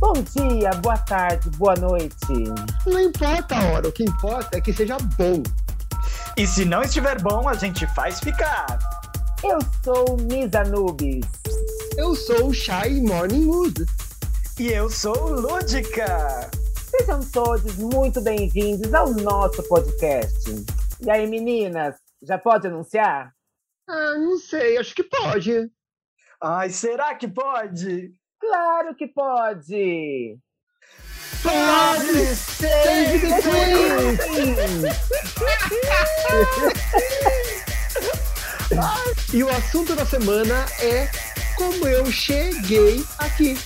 [0.00, 2.14] Bom dia, boa tarde, boa noite.
[2.86, 5.42] Não importa a hora, o que importa é que seja bom.
[6.36, 8.78] E se não estiver bom, a gente faz ficar.
[9.42, 11.26] Eu sou Miss Anubis.
[11.96, 13.84] Eu sou o Shy Morning Mood.
[14.60, 16.48] E eu sou Lúdica.
[16.90, 20.48] Sejam todos muito bem-vindos ao nosso podcast.
[21.00, 23.32] E aí, meninas, já pode anunciar?
[23.88, 25.68] Ah, não sei, acho que pode.
[26.40, 28.12] Ai, será que pode?
[28.40, 30.38] Claro que pode!
[31.42, 34.82] Pode Save the Queen!
[39.32, 41.08] e o assunto da semana é
[41.56, 43.56] como eu cheguei aqui.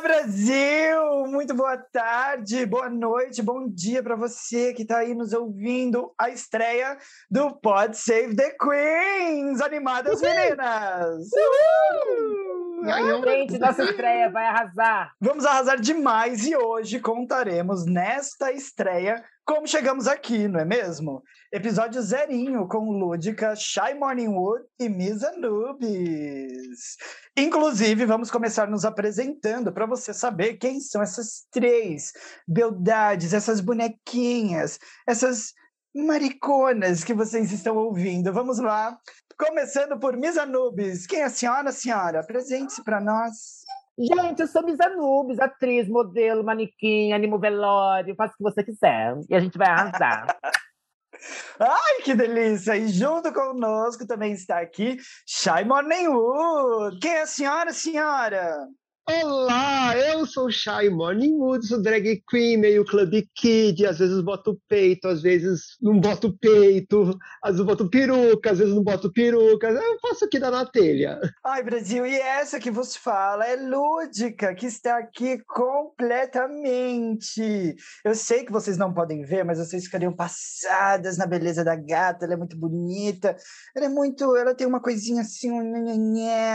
[0.00, 1.26] Olá, Brasil!
[1.28, 6.14] Muito boa tarde, boa noite, bom dia para você que está aí nos ouvindo.
[6.18, 6.96] A estreia
[7.30, 9.60] do Pod Save the Queens!
[9.60, 11.28] Animadas meninas!
[11.34, 12.69] Uhul!
[12.82, 15.12] Gente, nossa estreia vai arrasar!
[15.20, 21.24] Vamos arrasar demais e hoje contaremos nesta estreia como chegamos aqui, não é mesmo?
[21.52, 26.96] Episódio zerinho com Lúdica, Shy Morningwood e Miss Anubis.
[27.36, 32.12] Inclusive, vamos começar nos apresentando para você saber quem são essas três
[32.46, 35.52] beldades, essas bonequinhas, essas
[35.92, 38.32] mariconas que vocês estão ouvindo.
[38.32, 38.96] Vamos lá.
[39.40, 41.06] Começando por Miss Anubis.
[41.06, 42.20] Quem é a senhora, senhora?
[42.20, 43.62] Apresente-se para nós.
[43.98, 49.16] Gente, eu sou Miss Anubis, atriz, modelo, manequim, animo velório, faça o que você quiser.
[49.30, 50.26] E a gente vai arrasar.
[51.58, 52.76] Ai, que delícia!
[52.76, 56.98] E junto conosco também está aqui Shy Morningwood.
[57.00, 58.68] Quem é a senhora, senhora?
[59.10, 64.56] Olá, eu sou o Shy Morningwood, sou drag queen, meio club kid, às vezes boto
[64.68, 69.68] peito, às vezes não boto peito, às vezes boto peruca, às vezes não boto peruca,
[69.68, 71.20] eu faço aqui da na telha.
[71.44, 77.74] Ai, Brasil, e essa que vos fala é Lúdica, que está aqui completamente.
[78.04, 82.26] Eu sei que vocês não podem ver, mas vocês ficariam passadas na beleza da gata,
[82.26, 83.36] ela é muito bonita,
[83.74, 85.90] ela é muito, ela tem uma coisinha assim, um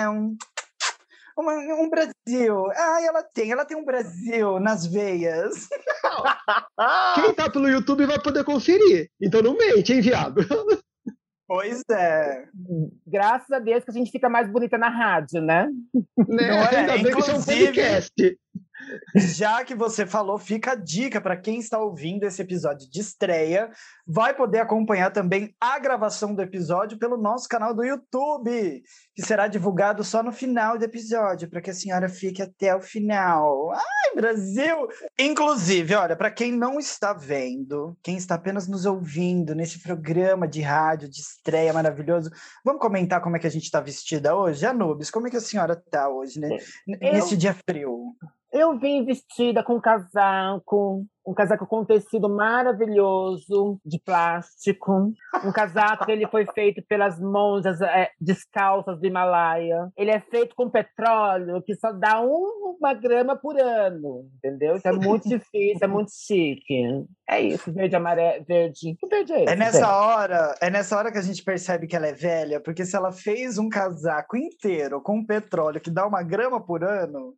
[0.10, 0.38] um
[1.38, 2.66] uma, um Brasil.
[2.72, 5.68] Ah, ela tem, ela tem um Brasil nas veias.
[7.16, 9.10] Quem tá pelo YouTube vai poder conferir.
[9.22, 10.42] Então não mente, hein, viado?
[11.48, 12.48] Pois é.
[13.06, 15.68] Graças a Deus que a gente fica mais bonita na rádio, né?
[15.94, 16.48] né?
[16.48, 16.76] Não é?
[16.78, 18.40] Ainda bem que isso é um podcast.
[19.16, 23.70] Já que você falou, fica a dica para quem está ouvindo esse episódio de estreia,
[24.06, 29.48] vai poder acompanhar também a gravação do episódio pelo nosso canal do YouTube, que será
[29.48, 33.72] divulgado só no final do episódio, para que a senhora fique até o final.
[33.72, 34.88] Ai, Brasil!
[35.18, 40.62] Inclusive, olha, para quem não está vendo, quem está apenas nos ouvindo nesse programa de
[40.62, 42.30] rádio de estreia maravilhoso,
[42.64, 44.66] vamos comentar como é que a gente está vestida hoje?
[44.66, 46.50] Anubis, como é que a senhora está hoje, né?
[46.88, 47.38] nesse Eu...
[47.38, 47.95] dia frio?
[48.56, 55.12] Eu vim vestida com casaco, um casaco com tecido maravilhoso de plástico,
[55.44, 59.90] um casaco que ele foi feito pelas monjas é, descalças do Himalaia.
[59.98, 64.78] Ele é feito com petróleo que só dá uma grama por ano, entendeu?
[64.78, 67.06] Então é muito difícil, é muito chique.
[67.30, 68.96] É isso, verde, amarelo, verde.
[68.98, 69.54] Que verde é esse?
[69.54, 72.86] É nessa hora, é nessa hora que a gente percebe que ela é velha, porque
[72.86, 77.34] se ela fez um casaco inteiro com petróleo que dá uma grama por ano,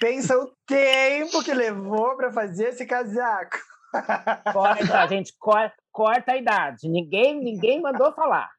[0.00, 3.58] Pensa o tempo que levou para fazer esse casaco.
[4.52, 6.88] Corta, gente, corta, corta a idade.
[6.88, 8.50] Ninguém, ninguém mandou falar.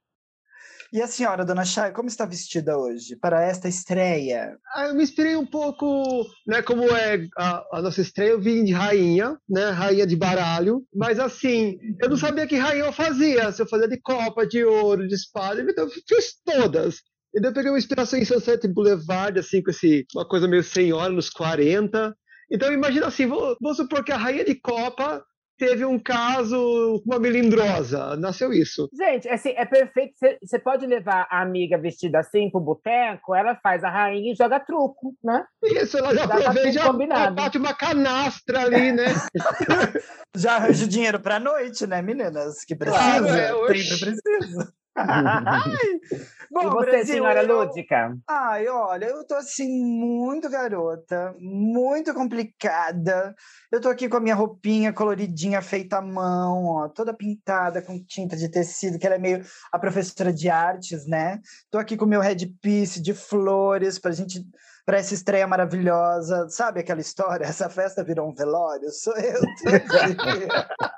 [0.94, 4.60] E a senhora, dona Chay, como está vestida hoje para esta estreia?
[4.76, 8.64] Ah, eu me inspirei um pouco, né, como é a, a, nossa estreia, eu vim
[8.64, 13.52] de rainha, né, rainha de baralho, mas assim, eu não sabia que rainha eu fazia,
[13.52, 17.02] se eu fazia de copa, de ouro, de espada, então eu fiz todas.
[17.34, 20.64] E daí eu peguei uma inspiração em Sunset Boulevard, assim, com esse, uma coisa meio
[20.64, 22.16] senhora nos 40.
[22.52, 25.24] Então imagina assim, vou, vou supor que a rainha de Copa
[25.58, 28.16] teve um caso com uma melindrosa.
[28.18, 28.90] Nasceu isso.
[28.94, 30.14] Gente, assim, é perfeito.
[30.44, 34.60] Você pode levar a amiga vestida assim pro boteco, ela faz a rainha e joga
[34.60, 35.46] truco, né?
[35.64, 37.36] Isso, ela já aproveita já combinado.
[37.36, 39.06] bate uma canastra ali, né?
[40.36, 42.64] já arranja dinheiro pra noite, né, meninas?
[42.66, 43.00] Que precisa.
[43.00, 44.74] Claro, é, sempre
[46.52, 47.48] Bom, e você, Brasil, senhora eu...
[47.48, 48.16] Lúdica?
[48.28, 53.34] Ai, olha, eu tô assim muito garota, muito complicada.
[53.72, 58.04] Eu tô aqui com a minha roupinha coloridinha feita à mão, ó, toda pintada com
[58.04, 61.40] tinta de tecido, que ela é meio a professora de artes, né?
[61.72, 64.46] Tô aqui com o meu headpiece de flores pra gente
[64.86, 66.48] para essa estreia maravilhosa.
[66.50, 67.46] Sabe aquela história?
[67.46, 68.90] Essa festa virou um velório?
[68.92, 69.42] Sou eu.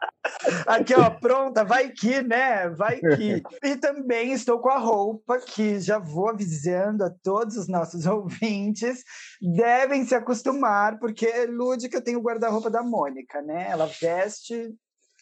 [0.68, 2.70] Aqui, ó, pronta, vai que, né?
[2.70, 3.44] Vai que.
[3.64, 9.04] E também estou com a roupa que já vou avisando a todos os nossos ouvintes.
[9.42, 13.68] Devem se acostumar, porque é lúdica tem o guarda-roupa da Mônica, né?
[13.70, 14.74] Ela veste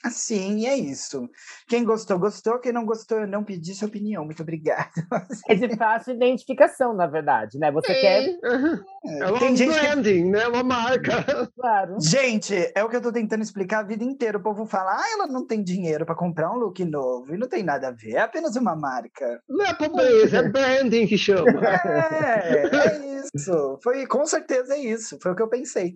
[0.03, 1.29] Assim, é isso.
[1.67, 2.59] Quem gostou, gostou.
[2.59, 4.25] Quem não gostou, eu não pedi sua opinião.
[4.25, 4.91] Muito obrigado.
[5.47, 7.71] É de fácil identificação, na verdade, né?
[7.71, 8.38] Você quer.
[9.05, 10.29] É uma Tem branding, que...
[10.29, 10.47] né?
[10.47, 11.23] Uma marca.
[11.55, 11.95] Claro.
[12.01, 14.38] Gente, é o que eu tô tentando explicar a vida inteira.
[14.38, 17.33] O povo fala, ah, ela não tem dinheiro para comprar um look novo.
[17.33, 18.15] E não tem nada a ver.
[18.15, 19.41] É apenas uma marca.
[19.47, 21.44] Não é pobreza, é branding que chama.
[21.94, 23.79] É, é isso.
[23.83, 25.17] Foi, com certeza é isso.
[25.21, 25.95] Foi o que eu pensei.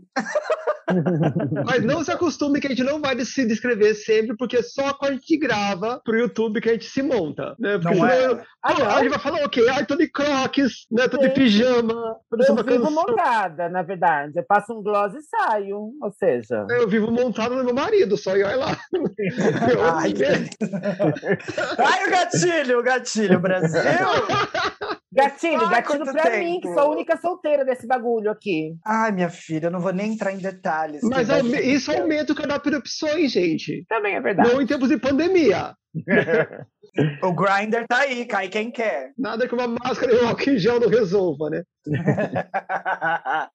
[1.66, 5.12] Mas não se acostume que a gente não vai se descrever sempre, porque só quando
[5.12, 7.56] a gente grava pro YouTube que a gente se monta.
[7.60, 7.78] Né?
[7.78, 8.44] Porque não é.
[8.64, 11.08] A gente vai falar, ok, ai, tô de crocs, né?
[11.08, 12.18] Tô de pijama.
[12.48, 14.34] Eu vivo montada, na verdade.
[14.36, 15.92] Eu passo um gloss e saio.
[16.02, 16.66] Ou seja.
[16.70, 18.78] Eu vivo montada no meu marido, só e olha lá.
[19.96, 20.14] ai,
[21.78, 23.82] ai, o gatilho, o gatilho, Brasil!
[25.18, 26.38] Gatilho, Ai, gatilho pra tempo.
[26.38, 28.76] mim, que sou a única solteira desse bagulho aqui.
[28.86, 31.02] Ai, minha filha, eu não vou nem entrar em detalhes.
[31.02, 31.28] Mas
[31.64, 33.84] isso aumenta o cadastro de opções, gente.
[33.90, 34.54] Também é verdade.
[34.54, 35.74] Não em tempos de pandemia.
[37.24, 39.12] o grinder tá aí, cai quem quer.
[39.18, 41.64] Nada que uma máscara e um álcool em gel não resolva, né?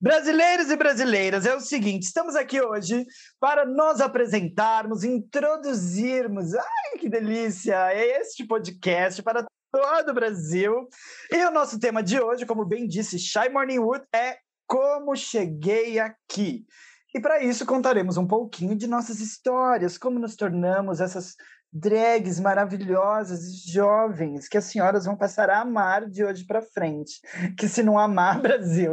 [0.00, 3.06] Brasileiros e brasileiras, é o seguinte: estamos aqui hoje
[3.38, 10.86] para nos apresentarmos, introduzirmos, ai que delícia, este podcast para todo o Brasil.
[11.30, 14.36] E o nosso tema de hoje, como bem disse Shy Morningwood, é
[14.66, 16.66] Como Cheguei Aqui.
[17.14, 21.34] E para isso contaremos um pouquinho de nossas histórias, como nos tornamos essas
[21.72, 27.20] drags maravilhosas e jovens que as senhoras vão passar a amar de hoje para frente.
[27.56, 28.92] Que se não amar, Brasil,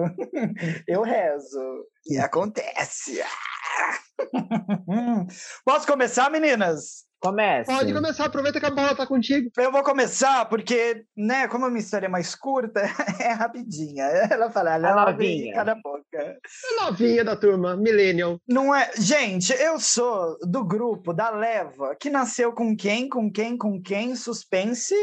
[0.88, 1.86] eu rezo.
[2.08, 3.22] E acontece.
[5.66, 7.09] Posso começar, meninas?
[7.22, 7.70] Comece.
[7.72, 9.50] Pode começar, aproveita que a bola tá contigo.
[9.58, 12.82] Eu vou começar porque, né, como a minha história é mais curta,
[13.20, 14.04] é rapidinha.
[14.04, 15.54] Ela fala, ela é novinha.
[15.54, 16.04] cada boca.
[16.14, 18.40] É novinha da turma, millennial.
[18.48, 18.92] Não é?
[18.98, 24.16] Gente, eu sou do grupo da Leva, que nasceu com quem, com quem, com quem?
[24.16, 24.96] Suspense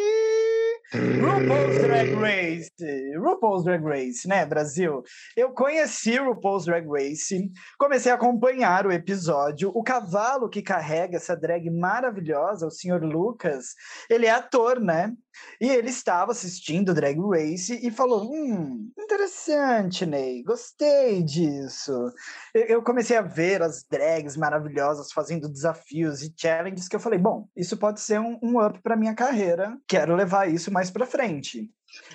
[0.94, 2.70] RuPaul's Drag Race,
[3.18, 5.02] RuPaul's Drag Race, né, Brasil?
[5.36, 9.72] Eu conheci RuPaul's Drag Race, comecei a acompanhar o episódio.
[9.74, 13.02] O cavalo que carrega essa drag maravilhosa, o Sr.
[13.02, 13.74] Lucas,
[14.08, 15.12] ele é ator, né?
[15.60, 22.12] E ele estava assistindo Drag Race e falou: Hum, interessante, Ney, gostei disso.
[22.54, 27.48] Eu comecei a ver as drags maravilhosas fazendo desafios e challenges que eu falei: Bom,
[27.56, 31.70] isso pode ser um, um up para minha carreira, quero levar isso mais para frente.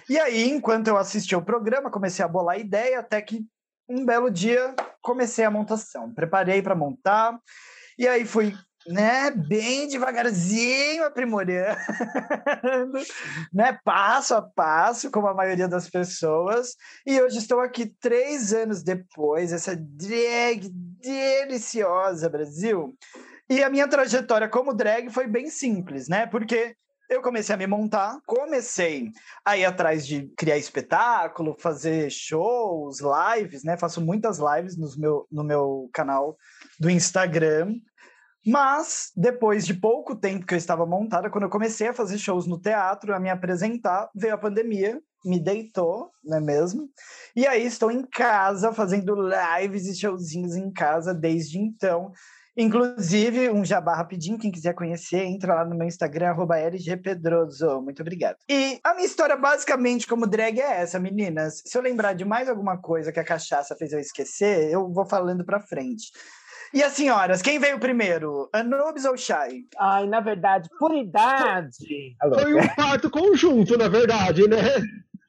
[0.09, 3.45] E aí, enquanto eu assistia o programa, comecei a bolar ideia até que
[3.87, 6.13] um belo dia comecei a montação.
[6.13, 7.37] Preparei para montar.
[7.97, 8.55] E aí fui
[8.87, 11.77] né, bem devagarzinho aprimorando,
[13.53, 16.75] né, passo a passo, como a maioria das pessoas.
[17.05, 22.95] E hoje estou aqui três anos depois, essa drag deliciosa, Brasil.
[23.49, 26.25] E a minha trajetória como drag foi bem simples, né?
[26.25, 26.75] Porque
[27.11, 29.11] eu comecei a me montar, comecei
[29.43, 33.75] a ir atrás de criar espetáculo, fazer shows, lives, né?
[33.75, 36.37] Faço muitas lives no meu, no meu canal
[36.79, 37.75] do Instagram.
[38.45, 42.47] Mas, depois de pouco tempo que eu estava montada, quando eu comecei a fazer shows
[42.47, 46.89] no teatro, a me apresentar, veio a pandemia, me deitou, não é mesmo?
[47.35, 52.11] E aí estou em casa, fazendo lives e showzinhos em casa desde então.
[52.57, 57.81] Inclusive, um jabá rapidinho, quem quiser conhecer, entra lá no meu Instagram, lgpedroso.
[57.81, 58.37] Muito obrigado.
[58.49, 61.61] E a minha história, basicamente, como drag é essa, meninas.
[61.65, 65.05] Se eu lembrar de mais alguma coisa que a cachaça fez eu esquecer, eu vou
[65.05, 66.11] falando pra frente.
[66.73, 68.49] E as senhoras, quem veio primeiro?
[68.53, 69.63] Anubis ou Shai?
[69.77, 72.15] Ai, na verdade, por idade.
[72.33, 74.57] Foi um parto conjunto, na verdade, né?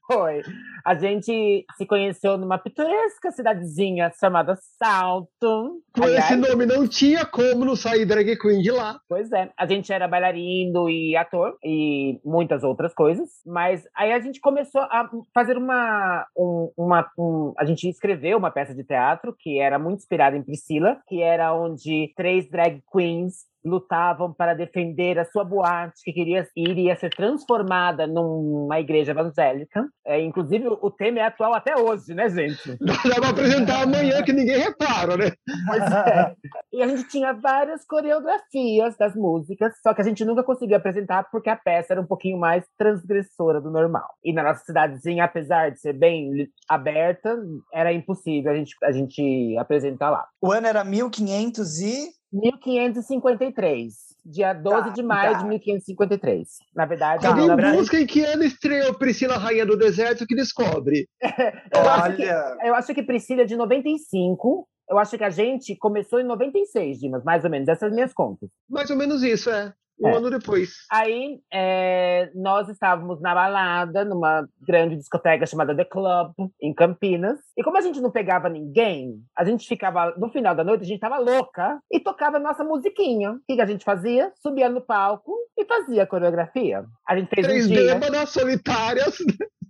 [0.07, 0.43] Foi.
[0.85, 5.83] A gente se conheceu numa pitoresca cidadezinha chamada Salto.
[5.95, 8.99] Com Aliás, esse nome não tinha como não sair drag queen de lá.
[9.09, 9.51] Pois é.
[9.57, 13.29] A gente era bailarino e ator e muitas outras coisas.
[13.47, 16.27] Mas aí a gente começou a fazer uma.
[16.37, 20.43] Um, uma um, a gente escreveu uma peça de teatro que era muito inspirada em
[20.43, 26.47] Priscila, que era onde três drag queens lutavam para defender a sua boate, que queria
[26.57, 29.87] iria ser transformada numa igreja evangélica.
[30.05, 32.77] É, inclusive, o tema é atual até hoje, né, gente?
[32.81, 35.33] Dá pra apresentar amanhã que ninguém repara, né?
[35.67, 36.35] Pois é.
[36.73, 41.29] E a gente tinha várias coreografias das músicas, só que a gente nunca conseguia apresentar
[41.31, 44.09] porque a peça era um pouquinho mais transgressora do normal.
[44.25, 47.37] E na nossa cidadezinha, apesar de ser bem aberta,
[47.73, 50.27] era impossível a gente, a gente apresentar lá.
[50.41, 54.12] O ano era 1500 e 1553.
[54.25, 55.39] Dia 12 Tá, de maio tá.
[55.39, 56.49] de 1553.
[56.75, 60.27] Na verdade, Tá, não, na verdade, busca em que ano estreou Priscila Rainha do Deserto
[60.27, 61.09] que descobre.
[61.75, 62.23] eu, acho que,
[62.67, 64.69] eu acho que Priscila é de 95.
[64.89, 67.69] Eu acho que a gente começou em 96, Dimas, mais ou menos.
[67.69, 68.49] Essas minhas contas.
[68.69, 69.73] Mais ou menos isso, é.
[70.03, 70.17] Um É.
[70.17, 70.71] ano depois.
[70.91, 77.39] Aí é, nós estávamos na balada, numa grande discoteca chamada The Club, em Campinas.
[77.57, 80.87] E como a gente não pegava ninguém, a gente ficava, no final da noite, a
[80.87, 83.33] gente tava louca e tocava nossa musiquinha.
[83.33, 84.33] O que, a gente fazia?
[84.43, 86.85] Subia no palco e fazia a coreografia.
[87.09, 87.95] A gente fez Três um dia.
[87.95, 89.17] bêbadas solitárias.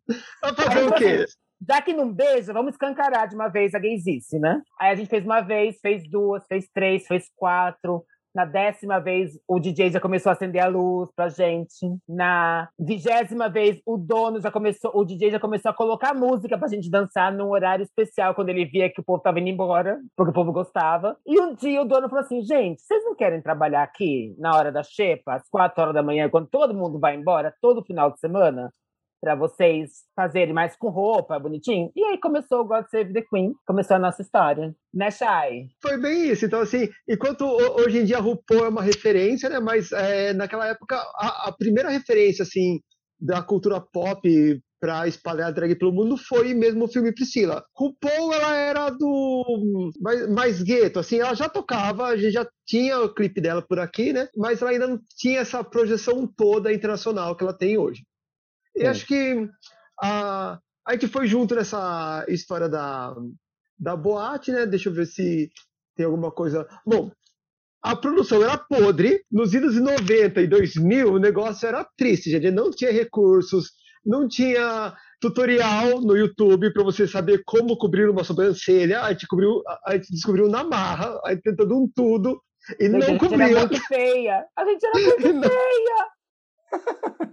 [0.43, 1.25] Vai fazer o quê?
[1.69, 4.61] Já que não beija, vamos escancarar de uma vez a gaysice, né?
[4.81, 8.05] Aí a gente fez uma vez, fez duas, fez três, fez quatro.
[8.35, 11.87] Na décima vez, o DJ já começou a acender a luz pra gente.
[12.09, 16.69] Na vigésima vez, o dono já começou, o DJ já começou a colocar música pra
[16.69, 20.31] gente dançar num horário especial, quando ele via que o povo tava indo embora, porque
[20.31, 21.17] o povo gostava.
[21.27, 24.73] E um dia o dono falou assim: gente, vocês não querem trabalhar aqui na hora
[24.73, 28.19] da xepa, às quatro horas da manhã, quando todo mundo vai embora, todo final de
[28.19, 28.73] semana?
[29.23, 31.93] Para vocês fazerem mais com roupa, bonitinho.
[31.95, 34.75] E aí começou o God Save the Queen, começou a nossa história.
[34.93, 35.69] Né, Shai?
[35.81, 36.45] Foi bem isso.
[36.45, 39.61] Então, assim, enquanto ho- hoje em dia a RuPaul é uma referência, né?
[39.61, 42.81] Mas é, naquela época, a, a primeira referência, assim,
[43.21, 47.64] da cultura pop para espalhar drag pelo mundo foi mesmo o filme Priscila.
[47.79, 52.99] RuPaul, ela era do mais, mais gueto, assim, ela já tocava, a gente já tinha
[53.00, 54.26] o clipe dela por aqui, né?
[54.37, 58.02] Mas ela ainda não tinha essa projeção toda internacional que ela tem hoje.
[58.76, 58.87] E Sim.
[58.87, 59.49] acho que
[60.00, 63.14] a, a gente foi junto nessa história da,
[63.79, 64.67] da boate, né?
[64.67, 65.50] Deixa eu ver se
[65.97, 66.67] tem alguma coisa.
[66.87, 67.11] Bom,
[67.83, 69.25] a produção era podre.
[69.31, 72.50] Nos de 90 e 2000, o negócio era triste, gente.
[72.50, 73.71] Não tinha recursos,
[74.05, 79.02] não tinha tutorial no YouTube para você saber como cobrir uma sobrancelha.
[79.02, 82.41] A gente, cobriu, a gente descobriu na marra, a gente tentando um tudo
[82.79, 83.43] e Gente, não a gente cobriu.
[83.43, 84.47] era muito feia.
[84.57, 86.09] A gente era muito feia.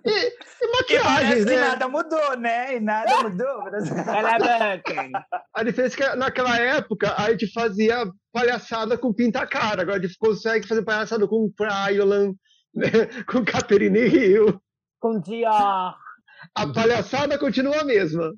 [0.05, 1.61] E, e e maquiagens, parece que né?
[1.61, 2.75] nada mudou, né?
[2.75, 3.67] E nada mudou.
[3.67, 5.09] É.
[5.53, 10.17] A diferença é que naquela época a gente fazia palhaçada com pinta-cara, agora a gente
[10.17, 12.33] consegue fazer palhaçada com Priolan,
[12.73, 12.89] né?
[13.27, 14.61] com Catherine Hill.
[14.99, 15.95] Com Dior.
[16.55, 18.33] A palhaçada continua a mesma.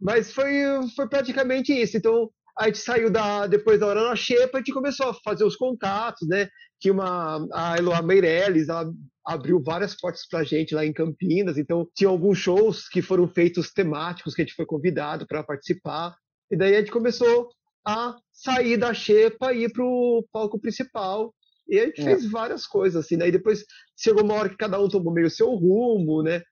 [0.00, 0.52] Mas foi,
[0.94, 1.96] foi praticamente isso.
[1.96, 5.44] Então a gente saiu da, depois da hora da Xepa, a gente começou a fazer
[5.44, 6.48] os contatos, né?
[6.80, 8.92] Tinha uma, a Eloá Meirelles, ela
[9.24, 13.72] abriu várias portas pra gente lá em Campinas, então tinha alguns shows que foram feitos
[13.72, 16.14] temáticos que a gente foi convidado para participar.
[16.50, 17.48] E daí a gente começou
[17.86, 21.32] a sair da Xepa e ir pro palco principal.
[21.72, 22.04] E a gente É.
[22.04, 23.64] fez várias coisas, assim, daí depois
[23.96, 26.42] chegou uma hora que cada um tomou meio o seu rumo, né?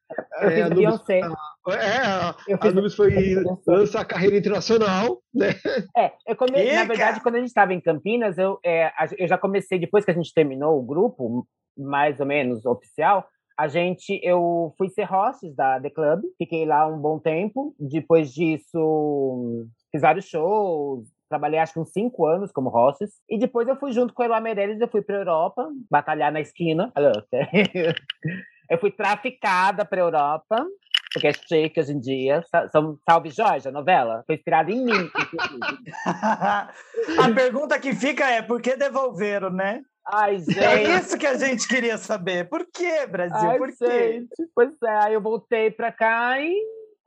[0.40, 1.20] Eu É, fiz a Beyoncé.
[1.20, 3.34] é, a, Eu a fiz Nubes foi
[3.66, 5.48] lançar a carreira internacional, né?
[5.94, 6.58] É, eu come...
[6.58, 9.78] Ih, na verdade, quando a gente estava em Campinas, eu, é, a- eu já comecei,
[9.78, 11.46] depois que a gente terminou o grupo,
[11.76, 13.26] mais ou menos oficial,
[13.58, 17.74] a gente, eu fui ser hostess da The Club, fiquei lá um bom tempo.
[17.78, 23.12] Depois disso, fiz vários shows, trabalhei acho que uns cinco anos como hostess.
[23.30, 26.40] E depois eu fui junto com a Eloá Meirelles, eu fui para Europa, batalhar na
[26.40, 26.92] esquina.
[28.70, 30.64] Eu fui traficada para Europa,
[31.12, 32.40] porque é chique hoje em dia.
[32.70, 34.22] São Salve Jorge, a novela.
[34.28, 34.92] Foi inspirada em mim,
[36.06, 39.82] a pergunta que fica é: por que devolveram, né?
[40.06, 40.90] Ai, É gente.
[41.04, 42.49] isso que a gente queria saber.
[42.49, 43.50] Por que, Brasil?
[43.50, 44.12] Ai, por quê?
[44.12, 44.50] gente.
[44.54, 46.54] Pois é, aí eu voltei pra cá e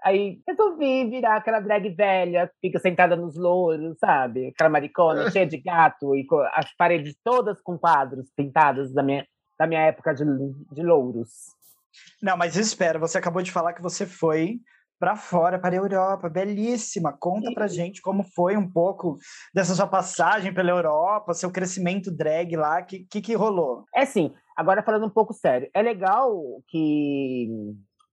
[0.03, 4.48] aí resolvi virar aquela drag velha, fica sentada nos louros, sabe?
[4.48, 9.25] Aquela maricona cheia de gato e as paredes todas com quadros pintados da minha,
[9.57, 10.24] da minha época de,
[10.72, 11.29] de louros.
[12.22, 14.60] Não, mas espera, você acabou de falar que você foi
[15.00, 17.12] para fora, para a Europa, belíssima.
[17.12, 19.17] Conta pra gente como foi um pouco
[19.53, 23.83] dessa sua passagem pela Europa, seu crescimento drag lá, que que, que rolou?
[23.93, 26.33] É assim, agora falando um pouco sério, é legal
[26.67, 27.50] que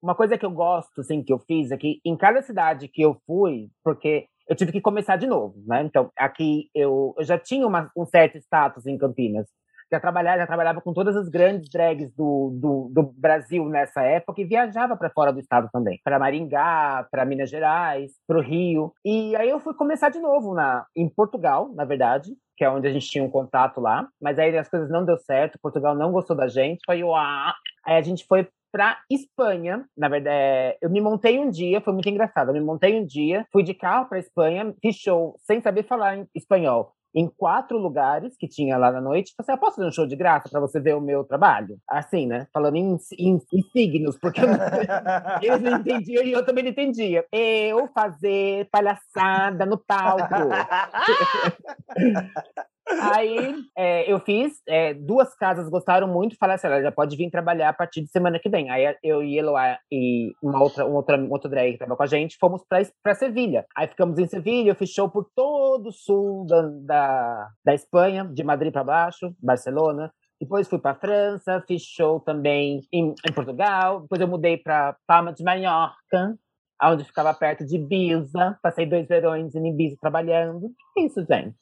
[0.03, 3.17] uma coisa que eu gosto, assim, que eu fiz aqui, em cada cidade que eu
[3.27, 5.83] fui, porque eu tive que começar de novo, né?
[5.85, 9.47] Então, aqui eu, eu já tinha uma- um certo status em Campinas.
[9.93, 14.41] Já trabalhava, já trabalhava com todas as grandes drags do, do, do Brasil nessa época
[14.41, 18.93] e viajava para fora do estado também, para Maringá, para Minas Gerais, para o Rio.
[19.05, 22.87] E aí eu fui começar de novo na, em Portugal, na verdade, que é onde
[22.87, 26.13] a gente tinha um contato lá, mas aí as coisas não deu certo, Portugal não
[26.13, 27.15] gostou da gente, foi o.
[27.17, 31.93] Aí a gente foi pra Espanha, na verdade, é, eu me montei um dia, foi
[31.93, 35.61] muito engraçado, eu me montei um dia, fui de carro pra Espanha, fiz show sem
[35.61, 36.93] saber falar espanhol.
[37.13, 40.49] Em quatro lugares que tinha lá na noite, você posso fazer um show de graça
[40.49, 41.77] pra você ver o meu trabalho?
[41.89, 42.47] Assim, né?
[42.53, 44.55] Falando em, em, em signos, porque eu não,
[45.43, 47.27] eles não entendiam e eu também não entendia.
[47.33, 50.23] Eu fazer palhaçada no palco.
[52.99, 57.31] Aí é, eu fiz, é, duas casas gostaram muito, falaram assim: ela já pode vir
[57.31, 58.71] trabalhar a partir de semana que vem.
[58.71, 62.03] Aí eu e Eloá e uma outra, um outra, um outro drag que estava com
[62.03, 62.63] a gente fomos
[63.03, 63.65] para Sevilha.
[63.77, 68.25] Aí ficamos em Sevilha, eu fiz show por todo o sul da, da, da Espanha,
[68.25, 70.13] de Madrid para baixo, Barcelona.
[70.41, 74.01] Depois fui para França, fiz show também em, em Portugal.
[74.01, 76.35] Depois eu mudei para Palma de Mallorca,
[76.83, 78.59] onde ficava perto de Ibiza.
[78.63, 80.73] Passei dois verões em Ibiza trabalhando.
[80.97, 81.59] Isso, gente.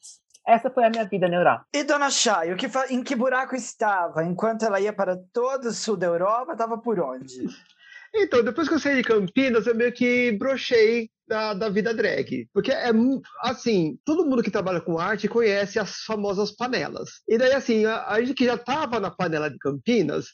[0.48, 1.66] Essa foi a minha vida na Europa.
[1.74, 4.24] E Dona Chay, que em que buraco estava?
[4.24, 7.46] Enquanto ela ia para todo o sul da Europa, estava por onde?
[8.14, 12.48] Então, depois que eu saí de Campinas, eu meio que brochei da, da vida drag.
[12.54, 12.90] Porque é
[13.42, 17.20] assim, todo mundo que trabalha com arte conhece as famosas panelas.
[17.28, 20.28] E daí, assim, a, a gente que já estava na panela de Campinas,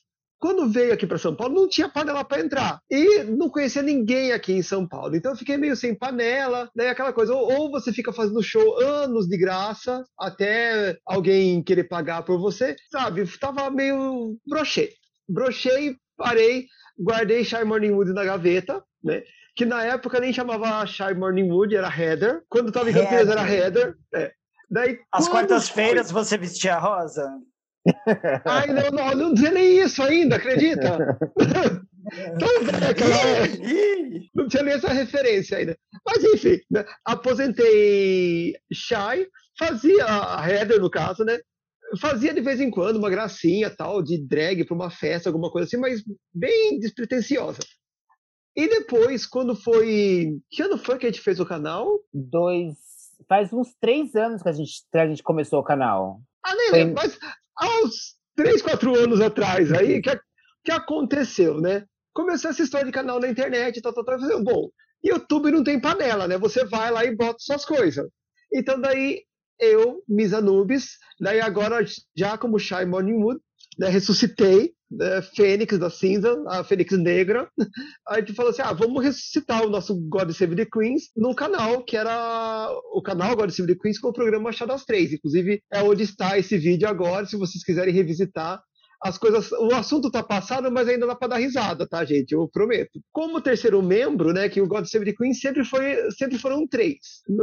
[0.45, 2.79] quando veio aqui para São Paulo, não tinha panela para entrar.
[2.91, 5.17] E não conhecia ninguém aqui em São Paulo.
[5.17, 8.79] Então eu fiquei meio sem panela, daí aquela coisa, ou, ou você fica fazendo show
[8.79, 13.25] anos de graça, até alguém querer pagar por você, sabe?
[13.39, 14.91] Tava meio brochei.
[15.27, 16.67] Brochei, parei,
[16.99, 19.23] guardei Shy Morning Wood na gaveta, né?
[19.57, 22.43] Que na época nem chamava Shy Morning Wood, era Heather.
[22.51, 23.95] Quando tava em Campinas era Heather.
[24.15, 24.31] É.
[24.71, 26.23] Daí, As quartas-feiras foi...
[26.23, 27.31] você vestia rosa?
[28.45, 31.19] Ai, não, não, não dizia nem isso ainda, acredita?
[34.35, 35.77] não tinha nem essa referência ainda.
[36.07, 36.85] Mas enfim, né?
[37.05, 41.39] aposentei Shy, fazia a Heather, no caso, né?
[42.01, 45.67] Fazia de vez em quando uma gracinha tal, de drag para uma festa, alguma coisa
[45.67, 46.03] assim, mas
[46.35, 47.61] bem despretensiosa.
[48.57, 50.39] E depois, quando foi.
[50.51, 51.89] Que ano foi que a gente fez o canal?
[52.13, 52.77] Dois.
[53.29, 56.21] Faz uns três anos que a gente, que a gente começou o canal.
[56.45, 57.19] Ah, nem lembro, mas
[57.63, 60.19] uns 3, 4 anos atrás aí, que,
[60.65, 61.85] que aconteceu, né?
[62.13, 64.43] Começou essa história de canal na internet, tal, tal, tal.
[64.43, 64.69] Bom,
[65.03, 66.39] YouTube não tem panela, né?
[66.39, 68.07] Você vai lá e bota suas coisas.
[68.53, 69.23] Então daí
[69.59, 71.85] eu, Misa Nubes, daí agora
[72.17, 73.41] já como Shy Morningwood,
[73.79, 77.49] né, ressuscitei né, Fênix da cinza, a Fênix negra.
[78.09, 81.35] Aí a gente falou assim: ah, vamos ressuscitar o nosso God Save the Queens no
[81.35, 85.13] canal, que era o canal God Save the Queens com o programa Machado das Três.
[85.13, 88.61] Inclusive, é onde está esse vídeo agora, se vocês quiserem revisitar
[89.05, 89.53] as coisas.
[89.53, 92.33] O assunto tá passado, mas ainda dá para dar risada, tá, gente?
[92.33, 92.99] Eu prometo.
[93.13, 96.97] Como terceiro membro, né, que o God Save the Queen sempre foi, sempre foram três.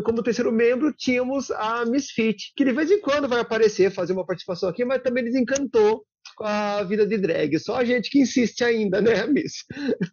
[0.04, 4.26] Como terceiro membro, tínhamos a Misfit, que de vez em quando vai aparecer, fazer uma
[4.26, 6.04] participação aqui, mas também desencantou
[6.42, 7.60] com a vida de drag.
[7.60, 9.64] Só a gente que insiste ainda, né, Miss?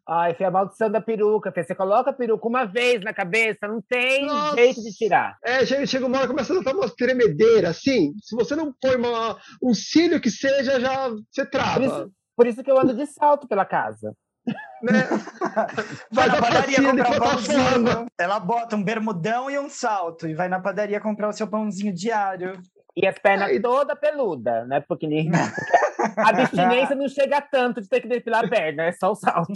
[0.07, 1.51] Ai, foi a maldição da peruca.
[1.51, 4.57] Você coloca a peruca uma vez na cabeça, não tem Nossa.
[4.57, 5.39] jeito de tirar.
[5.43, 8.13] É, chega uma hora começa a dar uma tremedeira, assim.
[8.23, 11.81] Se você não põe uma, um cílio que seja, já você trava.
[11.81, 14.13] Por isso, por isso que eu ando de salto pela casa.
[14.83, 15.09] Né?
[16.13, 18.07] Vai na padaria comprar um pãozinho.
[18.21, 21.93] Ela bota um bermudão e um salto e vai na padaria comprar o seu pãozinho
[21.93, 22.61] diário.
[23.01, 23.61] E as pernas é.
[23.61, 24.81] toda peluda, né?
[24.81, 25.31] Porque, nem...
[26.19, 29.53] a abstinência não chega tanto de ter que depilar a perna, é só o salto.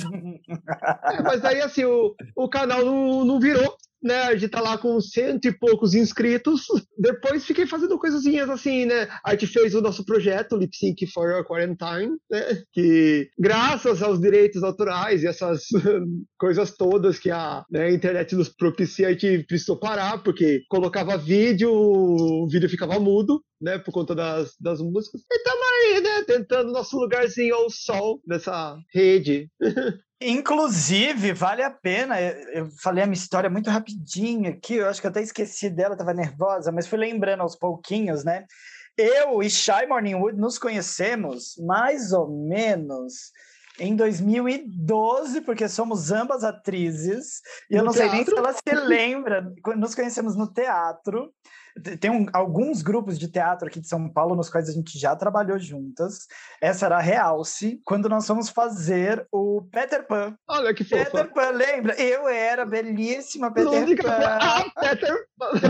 [1.05, 4.23] É, mas aí, assim, o, o canal não, não virou né?
[4.23, 6.67] A gente tá lá com cento e poucos inscritos.
[6.99, 9.09] Depois fiquei fazendo coisinhas assim, né?
[9.25, 12.63] A gente fez o nosso projeto Lip Sync for Your Quarantine, né?
[12.73, 15.65] Que graças aos direitos autorais e essas
[16.39, 21.17] coisas todas que a, né, a internet nos propicia, a gente precisou parar, porque colocava
[21.17, 23.79] vídeo, o vídeo ficava mudo, né?
[23.79, 25.23] Por conta das, das músicas.
[25.31, 26.25] E estamos aí, né?
[26.27, 29.49] Tentando nosso lugarzinho ao sol nessa rede.
[30.31, 32.21] Inclusive, vale a pena.
[32.21, 35.95] Eu falei a minha história muito rapidinho aqui, eu acho que eu até esqueci dela,
[35.95, 38.45] estava nervosa, mas fui lembrando aos pouquinhos, né?
[38.97, 43.33] Eu e Shy Morningwood nos conhecemos mais ou menos
[43.81, 48.11] em 2012, porque somos ambas atrizes, e no eu não teatro?
[48.11, 49.53] sei nem se ela se lembra.
[49.77, 51.33] Nos conhecemos no teatro.
[52.01, 55.17] Tem um, alguns grupos de teatro aqui de São Paulo nos quais a gente já
[55.17, 56.27] trabalhou juntas.
[56.61, 60.37] Essa era a Realce, quando nós fomos fazer o Peter Pan.
[60.49, 61.05] Olha que fofa.
[61.05, 61.95] Peter Pan, lembra?
[61.95, 64.39] Eu era belíssima Peter Lúdica, Pan.
[64.41, 65.27] Ah, Peter,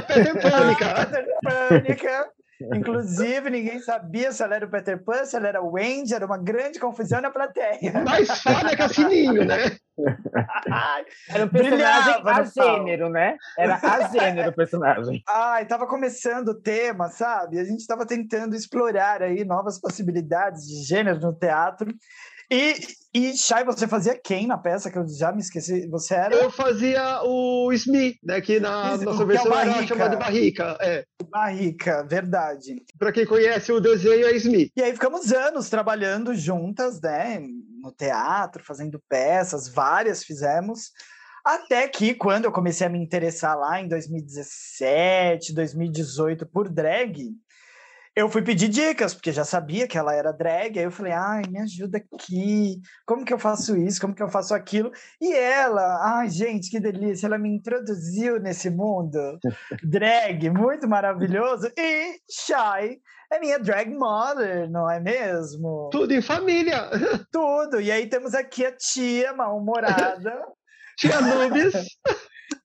[0.08, 1.06] Peter Pânica.
[1.06, 2.32] Peter Pânica.
[2.74, 6.26] Inclusive, ninguém sabia se ela era o Peter Pan, se ela era o Wendy, era
[6.26, 8.04] uma grande confusão na plateia.
[8.04, 9.76] Mais falha que a Sininho, né?
[11.28, 13.36] era um personagem a gênero, né?
[13.58, 15.22] Era a gênero o personagem.
[15.28, 17.58] Ai, tava começando o tema, sabe?
[17.58, 21.92] A gente tava tentando explorar aí novas possibilidades de gênero no teatro.
[22.52, 22.76] E,
[23.14, 24.90] e Shai, você fazia quem na peça?
[24.90, 25.88] Que eu já me esqueci.
[25.88, 26.34] Você era.
[26.34, 28.42] Eu fazia o Smee, né?
[28.42, 30.76] Que na nossa é versão é era chamado de Barrica.
[30.78, 31.02] É.
[31.30, 32.76] Barrica, verdade.
[32.98, 34.70] Para quem conhece o desenho, é Smee.
[34.76, 37.40] E aí ficamos anos trabalhando juntas, né?
[37.80, 40.90] No teatro, fazendo peças, várias fizemos.
[41.42, 47.30] Até que, quando eu comecei a me interessar lá em 2017, 2018 por drag,
[48.14, 51.42] eu fui pedir dicas, porque já sabia que ela era drag, aí eu falei, ai,
[51.48, 54.92] me ajuda aqui, como que eu faço isso, como que eu faço aquilo?
[55.20, 59.38] E ela, ai, gente, que delícia, ela me introduziu nesse mundo
[59.82, 63.00] drag, muito maravilhoso, e Shy
[63.32, 65.88] é minha drag mother, não é mesmo?
[65.90, 66.90] Tudo em família.
[67.32, 70.38] Tudo, e aí temos aqui a tia mal-humorada.
[70.98, 71.72] tia Nubes.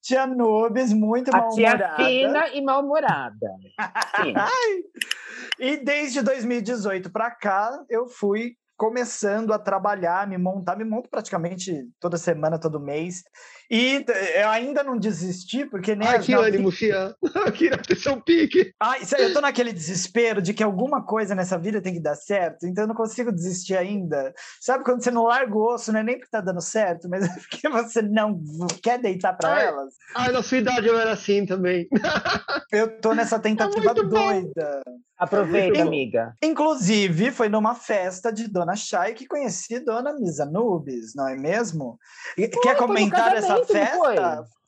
[0.08, 1.96] Tia Nubes, muito mal-humorada.
[1.98, 3.58] Tia fina e mal-humorada.
[5.60, 11.90] e desde 2018 para cá, eu fui começando a trabalhar, me montar, me monto praticamente
[12.00, 13.24] toda semana, todo mês.
[13.70, 16.08] E eu ainda não desisti, porque nem.
[16.08, 17.14] Ai, que ânimo, Fia.
[17.54, 18.72] Queria ter seu pique.
[18.80, 22.66] Ai, eu tô naquele desespero de que alguma coisa nessa vida tem que dar certo,
[22.66, 24.34] então eu não consigo desistir ainda.
[24.62, 27.26] Sabe quando você não larga o osso, não é nem porque tá dando certo, mas
[27.26, 28.40] é porque você não
[28.82, 29.96] quer deitar para ai, elas?
[30.16, 31.90] Ai, na sua idade eu era assim também.
[32.72, 34.82] eu tô nessa tentativa é doida.
[35.18, 36.36] Aproveita, amiga.
[36.42, 42.00] Inclusive, foi numa festa de Dona Chay que conheci Dona Misa Nubes, não é mesmo?
[42.62, 43.98] Quer comentar essa festa?
[43.98, 44.16] Foi?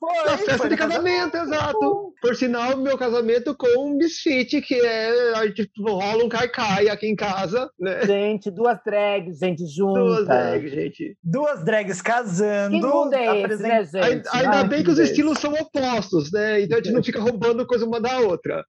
[0.00, 2.14] Foi, na festa de casamento, casamento exato.
[2.22, 5.34] Por sinal, meu casamento com um misfit, que é.
[5.34, 8.06] A gente rola um caicai aqui em casa, né?
[8.06, 10.02] Gente, duas drags, gente, juntas.
[10.02, 11.16] Duas drags, gente.
[11.22, 12.80] Duas drags casando.
[12.80, 13.96] Que mundo é esse, né, gente?
[13.96, 16.62] Ainda, ainda Ai, bem que, que os estilos são opostos, né?
[16.62, 18.64] Então a gente não fica roubando coisa uma da outra.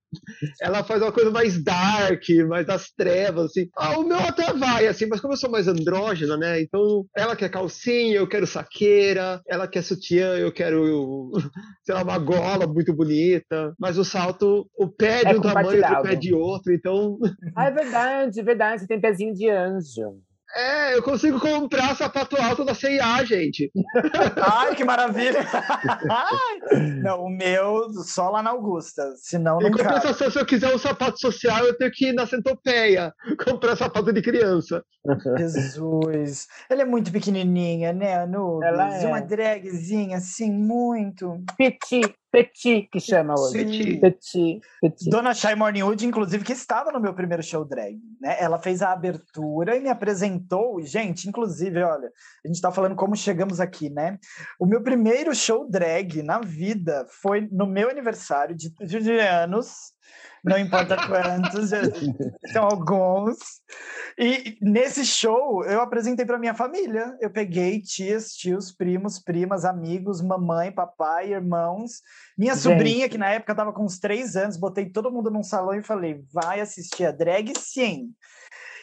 [0.61, 3.69] Ela faz uma coisa mais dark, mais das trevas, assim.
[3.77, 6.61] Ah, o meu até vai, assim, mas como eu sou mais andrógena, né?
[6.61, 11.20] Então ela quer calcinha, eu quero saqueira, ela quer sutiã, eu quero
[11.83, 15.81] sei lá, uma gola muito bonita, mas o salto, o pé de é um tamanho
[15.81, 17.17] o pé de outro, então.
[17.55, 20.21] Ah, é verdade, verdade, você tem pezinho de anjo.
[20.55, 23.71] É, eu consigo comprar sapato alto da CIA, gente.
[24.37, 25.39] Ai, que maravilha!
[27.01, 30.77] não, o meu só lá na Augusta, senão não Em compensação, se eu quiser um
[30.77, 33.13] sapato social, eu tenho que ir na Centopeia
[33.45, 34.83] comprar sapato de criança.
[35.37, 36.47] Jesus!
[36.69, 38.67] Ela é muito pequenininha, né, Anubis?
[38.67, 39.07] Ela é.
[39.07, 41.41] Uma dragzinha, assim, muito...
[41.57, 42.13] Petit.
[42.31, 43.65] Petit, que chama hoje.
[43.65, 43.99] Petit.
[43.99, 44.61] Petit.
[44.79, 45.09] Petit.
[45.09, 47.99] Dona Shai Morningwood, inclusive, que estava no meu primeiro show drag.
[48.21, 48.37] Né?
[48.39, 50.81] Ela fez a abertura e me apresentou.
[50.81, 52.09] Gente, inclusive, olha,
[52.43, 54.17] a gente está falando como chegamos aqui, né?
[54.57, 59.91] O meu primeiro show drag na vida foi no meu aniversário de, de anos
[60.43, 61.69] não importa quantos,
[62.51, 63.37] são alguns.
[64.17, 67.15] E nesse show eu apresentei para minha família.
[67.19, 72.01] Eu peguei tias, tios, primos, primas, amigos, mamãe, papai, irmãos.
[72.37, 72.63] Minha Gente.
[72.63, 75.83] sobrinha, que na época estava com uns três anos, botei todo mundo num salão e
[75.83, 78.09] falei: vai assistir a drag sim.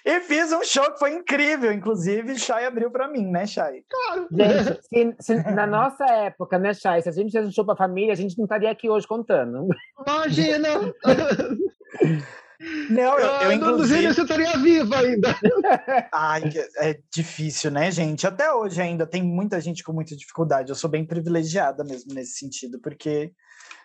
[0.05, 3.85] E fiz um show que foi incrível, inclusive, Chay abriu para mim, né, Chay?
[3.89, 4.29] Claro.
[4.31, 4.81] Gente,
[5.21, 8.13] se, se, na nossa época, né, Chay, se a gente fizesse um show pra família,
[8.13, 9.67] a gente não estaria aqui hoje contando.
[10.07, 10.69] Imagina!
[12.91, 14.03] Não, eu, eu, eu inclusive...
[14.03, 15.29] Não você estaria viva ainda.
[16.13, 16.43] Ai,
[16.79, 18.27] é difícil, né, gente?
[18.27, 20.71] Até hoje ainda tem muita gente com muita dificuldade.
[20.71, 23.33] Eu sou bem privilegiada mesmo nesse sentido, porque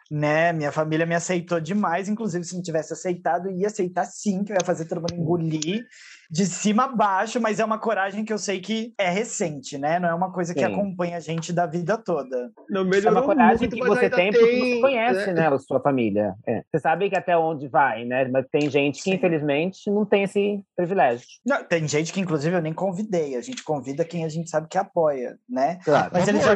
[0.09, 0.53] né?
[0.53, 4.55] Minha família me aceitou demais, inclusive se não tivesse aceitado, ia aceitar sim, que eu
[4.55, 5.85] ia fazer todo mundo engolir
[6.29, 9.99] de cima a baixo, mas é uma coragem que eu sei que é recente, né?
[9.99, 10.65] Não é uma coisa que sim.
[10.65, 12.51] acompanha a gente da vida toda.
[12.69, 15.59] Não é uma coragem muito, que você tem, tem porque você conhece, né, né a
[15.59, 16.33] sua família.
[16.47, 16.63] É.
[16.71, 18.27] Você sabe que até onde vai, né?
[18.29, 19.13] Mas tem gente que, sim.
[19.13, 21.27] infelizmente, não tem esse privilégio.
[21.45, 23.35] Não, tem gente que, inclusive, eu nem convidei.
[23.35, 25.77] A gente convida quem a gente sabe que apoia, né?
[25.83, 26.09] Claro.
[26.13, 26.55] Mas eles já...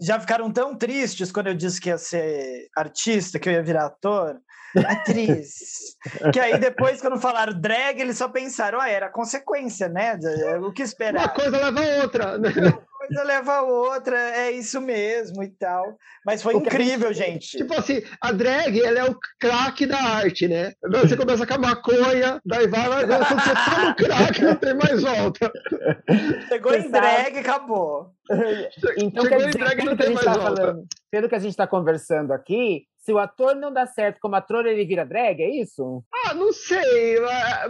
[0.00, 3.86] já ficaram tão tristes quando eu disse que ia ser artista, que eu ia virar
[3.86, 4.40] ator,
[4.86, 5.96] atriz.
[6.32, 10.18] que aí depois, quando falaram drag, eles só pensaram, ah, era consequência, né?
[10.62, 11.22] O que esperar?
[11.22, 12.38] Uma coisa leva a outra.
[12.38, 12.50] Né?
[13.10, 15.96] Uma coisa leva a outra, é isso mesmo e tal.
[16.24, 17.56] Mas foi incrível, gente.
[17.56, 20.72] Tipo assim, a drag, ela é o craque da arte, né?
[20.82, 24.74] Você começa com a maconha, daí vai, vai, vai você tá no craque, não tem
[24.74, 25.50] mais volta.
[26.48, 28.12] Chegou em drag, acabou.
[28.98, 31.66] Então, Chegou quer dizer, drag, que a gente tá falando, pelo que a gente está
[31.66, 36.04] conversando aqui, se o ator não dá certo como ator, ele vira drag, é isso?
[36.26, 37.18] Ah, não sei,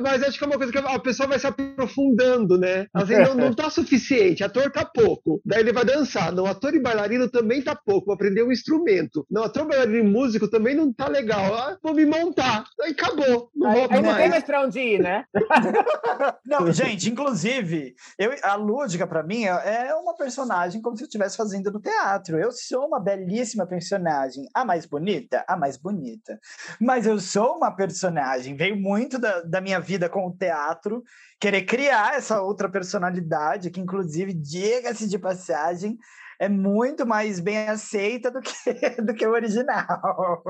[0.01, 2.89] mas acho que é uma coisa que a pessoa vai se aprofundando, né?
[2.93, 5.41] Assim, não, não tá suficiente, ator tá pouco.
[5.47, 6.33] Daí ele vai dançar.
[6.33, 9.25] Não, ator e bailarino também tá pouco, vou aprender um instrumento.
[9.31, 11.55] Não, ator, bailarino e músico também não tá legal.
[11.55, 12.65] Ah, vou me montar.
[12.83, 13.49] Aí acabou.
[13.55, 15.25] Não aí, aí não tem mais pra onde ir, né?
[16.45, 21.37] não, gente, inclusive, eu, a Lúdica, pra mim, é uma personagem como se eu estivesse
[21.37, 22.41] fazendo no teatro.
[22.41, 24.49] Eu sou uma belíssima personagem.
[24.53, 25.28] A mais bonita?
[25.47, 26.39] A mais bonita.
[26.81, 31.03] Mas eu sou uma personagem, veio muito da, da minha vida com o teatro,
[31.41, 35.99] querer criar essa outra personalidade, que inclusive, diga-se de passagem,
[36.41, 38.53] é muito mais bem aceita do que,
[39.03, 40.43] do que o original.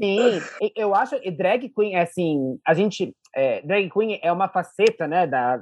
[0.00, 0.40] Sim,
[0.74, 3.14] eu acho que drag queen, assim, a gente.
[3.34, 5.60] É, drag queen é uma faceta, né, da,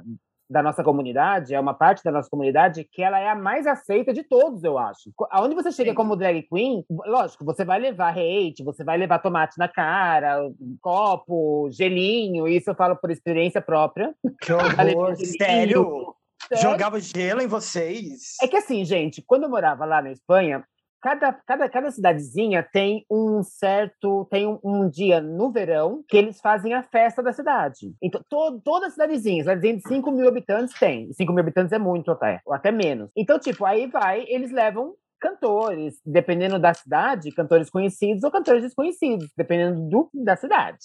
[0.53, 4.13] da nossa comunidade, é uma parte da nossa comunidade que ela é a mais aceita
[4.13, 5.11] de todos, eu acho.
[5.31, 5.95] Aonde você chega Sim.
[5.95, 11.69] como drag queen, lógico, você vai levar hate, você vai levar tomate na cara, copo,
[11.71, 14.13] gelinho, isso eu falo por experiência própria.
[14.39, 16.15] Que horror, sério?
[16.61, 18.35] Jogava gelo em vocês?
[18.41, 20.63] É que assim, gente, quando eu morava lá na Espanha,
[21.03, 24.25] cada, cada, cada cidadezinha tem um certo.
[24.31, 27.93] Tem um, um, dia no verão que eles fazem a festa da cidade.
[28.01, 31.11] Então, to, toda cidadezinha, cidadezinha de 5 mil habitantes tem.
[31.11, 33.11] 5 mil habitantes é muito até, ou até menos.
[33.15, 39.29] Então, tipo, aí vai, eles levam cantores, dependendo da cidade, cantores conhecidos ou cantores desconhecidos,
[39.37, 40.79] dependendo do, da cidade.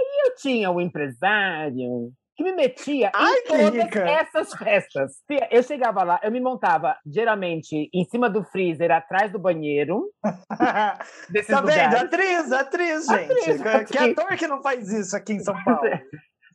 [0.00, 4.08] E eu tinha o empresário, que me metia Ai, em todas rica.
[4.08, 5.16] essas festas.
[5.50, 10.08] Eu chegava lá, eu me montava geralmente em cima do freezer, atrás do banheiro.
[10.22, 11.96] tá vendo?
[11.96, 13.32] Atriz, atriz, gente.
[13.32, 13.90] Atriz, atriz.
[13.90, 15.90] Que ator que não faz isso aqui em São Paulo?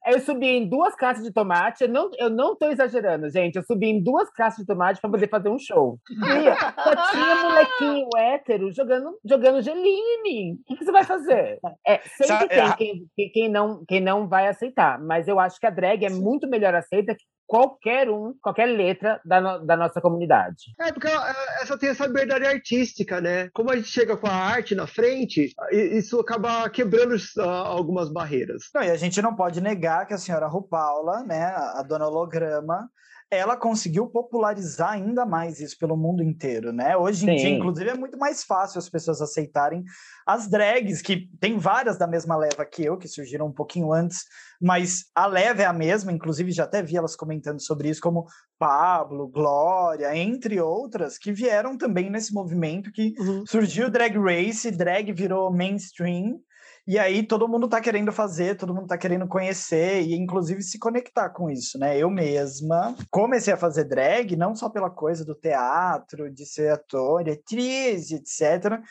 [0.06, 1.84] Eu subi em duas caixas de tomate.
[1.84, 3.56] Eu não, eu não tô exagerando, gente.
[3.56, 6.00] Eu subi em duas caixas de tomate para poder fazer um show.
[6.12, 10.54] E só tinha molequinho hétero jogando, jogando gelinho em mim.
[10.54, 11.60] O que, que você vai fazer?
[11.86, 15.00] É, sempre tem é quem, quem, não, quem não vai aceitar.
[15.00, 17.16] Mas eu acho que a drag é muito melhor aceita
[17.54, 20.74] qualquer um, qualquer letra da, no, da nossa comunidade.
[20.80, 23.48] É, porque ela, ela tem essa liberdade artística, né?
[23.54, 28.64] Como a gente chega com a arte na frente, isso acaba quebrando uh, algumas barreiras.
[28.74, 32.90] Não, e a gente não pode negar que a senhora Rupaula, né, a dona holograma,
[33.36, 36.96] ela conseguiu popularizar ainda mais isso pelo mundo inteiro, né?
[36.96, 37.36] Hoje em Sim.
[37.36, 39.84] dia, inclusive, é muito mais fácil as pessoas aceitarem
[40.26, 44.24] as drags, que tem várias da mesma leva que eu, que surgiram um pouquinho antes,
[44.62, 48.26] mas a leva é a mesma, inclusive já até vi elas comentando sobre isso, como
[48.58, 53.46] Pablo, Glória, entre outras, que vieram também nesse movimento que uhum.
[53.46, 56.40] surgiu Drag Race, drag virou mainstream,
[56.86, 60.78] e aí todo mundo tá querendo fazer, todo mundo tá querendo conhecer e inclusive se
[60.78, 61.98] conectar com isso, né?
[61.98, 67.30] Eu mesma comecei a fazer drag não só pela coisa do teatro, de ser ator,
[67.30, 68.82] atriz, etc,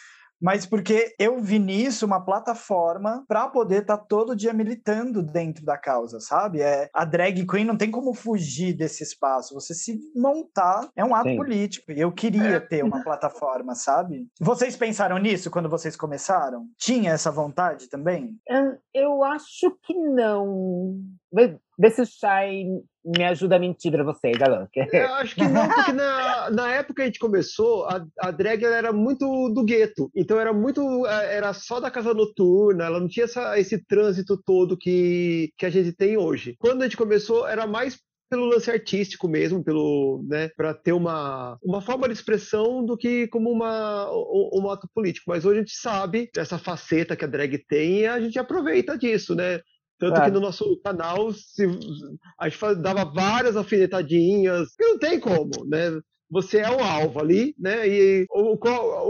[0.43, 5.65] mas porque eu vi nisso uma plataforma para poder estar tá todo dia militando dentro
[5.65, 6.61] da causa, sabe?
[6.61, 9.55] É, a drag queen não tem como fugir desse espaço.
[9.55, 11.37] Você se montar é um ato Sim.
[11.37, 11.93] político.
[11.93, 12.61] E eu queria é.
[12.61, 14.27] ter uma plataforma, sabe?
[14.41, 16.67] Vocês pensaram nisso quando vocês começaram?
[16.77, 18.37] Tinha essa vontade também?
[18.93, 20.97] Eu acho que não.
[21.83, 24.69] Vê se o me ajuda a mentir pra vocês, Alan.
[24.93, 28.63] Eu acho que não, porque na, na época que a gente começou, a, a drag
[28.65, 30.09] era muito do gueto.
[30.15, 31.05] Então era muito.
[31.09, 35.67] É, era só da casa noturna, ela não tinha essa, esse trânsito todo que, que
[35.67, 36.55] a gente tem hoje.
[36.61, 37.99] Quando a gente começou, era mais
[38.31, 43.27] pelo lance artístico mesmo, pelo, né, para ter uma, uma forma de expressão do que
[43.27, 45.25] como uma, um, um ato político.
[45.29, 48.97] Mas hoje a gente sabe essa faceta que a drag tem e a gente aproveita
[48.97, 49.61] disso, né?
[50.03, 51.65] Tanto que no nosso canal se,
[52.37, 56.01] a gente dava várias alfinetadinhas, que não tem como, né?
[56.29, 57.87] Você é o alvo ali, né?
[57.87, 58.57] E o,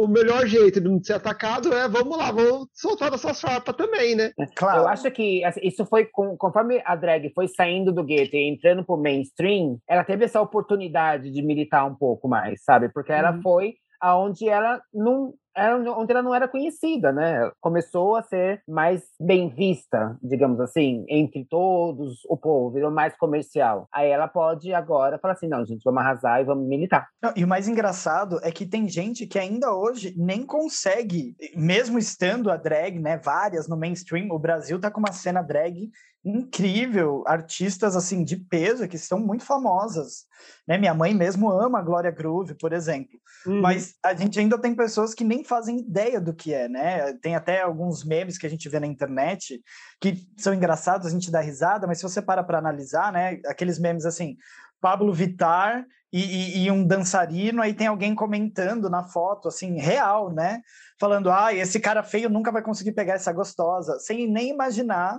[0.05, 4.15] o melhor jeito de não ser atacado é vamos lá, vamos soltar nossas farpas também,
[4.15, 4.33] né?
[4.39, 4.81] É, claro.
[4.81, 6.05] Eu acho que assim, isso foi
[6.37, 11.31] conforme a drag foi saindo do gueto e entrando pro mainstream, ela teve essa oportunidade
[11.31, 12.91] de militar um pouco mais, sabe?
[12.93, 13.41] Porque ela uhum.
[13.41, 17.51] foi aonde ela não era onde ela não era conhecida, né?
[17.61, 23.89] Começou a ser mais bem vista, digamos assim, entre todos o povo, virou mais comercial.
[23.93, 27.09] Aí ela pode agora falar assim: não, gente, vamos arrasar e vamos militar.
[27.23, 31.99] Não, e o mais engraçado é que tem gente que ainda hoje nem consegue, mesmo
[31.99, 33.19] estando a drag, né?
[33.19, 35.91] Várias no mainstream, o Brasil tá com uma cena drag
[36.25, 40.25] incrível, artistas assim de peso que são muito famosas,
[40.67, 40.79] né?
[40.79, 43.19] Minha mãe mesmo ama a Glória Groove, por exemplo.
[43.45, 43.61] Uhum.
[43.61, 47.13] Mas a gente ainda tem pessoas que nem fazem ideia do que é, né?
[47.15, 49.61] Tem até alguns memes que a gente vê na internet
[50.01, 53.41] que são engraçados, a gente dá risada, mas se você para para analisar, né?
[53.47, 54.37] Aqueles memes assim,
[54.81, 60.31] Pablo Vitar e, e, e, um dançarino, aí tem alguém comentando na foto, assim, real,
[60.31, 60.61] né?
[61.01, 65.19] Falando, ah, esse cara feio nunca vai conseguir pegar essa gostosa, sem nem imaginar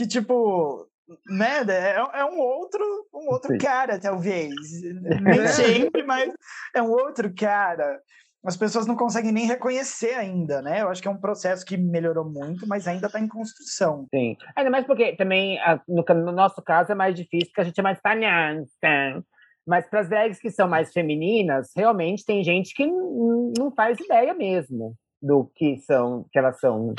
[0.00, 0.88] que, tipo,
[1.28, 2.82] né, é, é um outro,
[3.14, 4.54] um outro cara, talvez.
[5.20, 6.32] Nem sempre, mas
[6.74, 8.00] é um outro cara.
[8.42, 10.80] As pessoas não conseguem nem reconhecer ainda, né?
[10.80, 14.06] Eu acho que é um processo que melhorou muito, mas ainda está em construção.
[14.14, 14.34] Sim.
[14.56, 17.82] Ainda mais porque também, no, no nosso caso, é mais difícil, porque a gente é
[17.82, 19.22] mais panhanta.
[19.66, 24.32] Mas para as drags que são mais femininas, realmente tem gente que não faz ideia
[24.32, 26.94] mesmo do que são, que elas são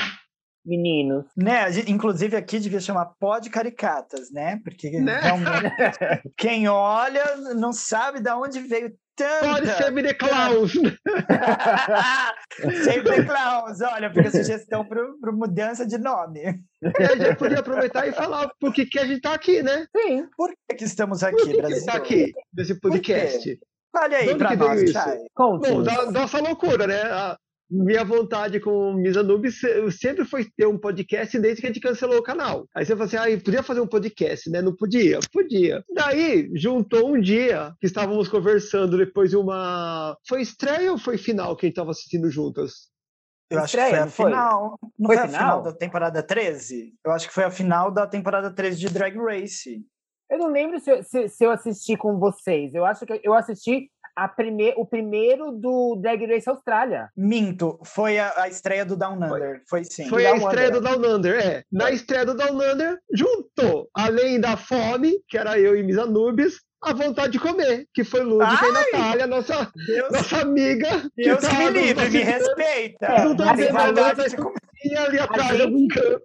[0.64, 1.24] meninos.
[1.36, 1.64] Né?
[1.86, 4.60] Inclusive aqui devia chamar Pod Caricatas, né?
[4.64, 5.20] Porque né?
[6.36, 9.48] quem olha não sabe de onde veio tanta...
[9.48, 10.72] Pode Save the Clowns!
[12.84, 13.80] save the Clowns!
[13.80, 16.40] Olha, fica sugestão para mudança de nome.
[16.82, 19.86] E a gente podia aproveitar e falar por que, que a gente está aqui, né?
[19.96, 20.26] Sim.
[20.36, 21.76] Por que, que estamos aqui, por que Brasil?
[21.76, 23.60] Que está aqui, nesse podcast?
[23.94, 25.18] Olha aí para nós, Chay.
[25.36, 27.02] Bom, da nossa loucura, né?
[27.02, 27.38] A
[27.72, 29.50] minha vontade com o Misa Noob
[29.90, 32.68] sempre foi ter um podcast desde que a gente cancelou o canal.
[32.74, 34.60] Aí você falou assim, ah, podia fazer um podcast, né?
[34.60, 35.18] Não podia?
[35.32, 35.82] Podia.
[35.94, 40.16] Daí, juntou um dia que estávamos conversando depois de uma...
[40.28, 42.92] Foi estreia ou foi final que a gente estava assistindo juntas?
[43.50, 44.26] Eu acho que foi a foi?
[44.26, 44.78] final.
[44.98, 46.94] Não foi, foi a final da temporada 13?
[47.04, 49.82] Eu acho que foi a final da temporada 13 de Drag Race.
[50.30, 52.74] Eu não lembro se, se, se eu assisti com vocês.
[52.74, 57.10] Eu acho que eu assisti a prime o primeiro do Drag Race Austrália.
[57.16, 60.08] Minto, foi a, a estreia do Down Under, foi, foi sim.
[60.08, 60.80] Foi Down a estreia Under.
[60.80, 61.64] do Down Under, é.
[61.70, 66.60] Na estreia do Down Under, juntou, além da fome, que era eu e Misa Anubis,
[66.82, 69.72] a vontade de comer, que foi Lúdica e Natália, nossa,
[70.10, 70.88] nossa amiga.
[71.16, 73.24] Deus que me livre, me respeita.
[73.24, 76.24] Não tô vendo nada de comer ali atrás, algum canto.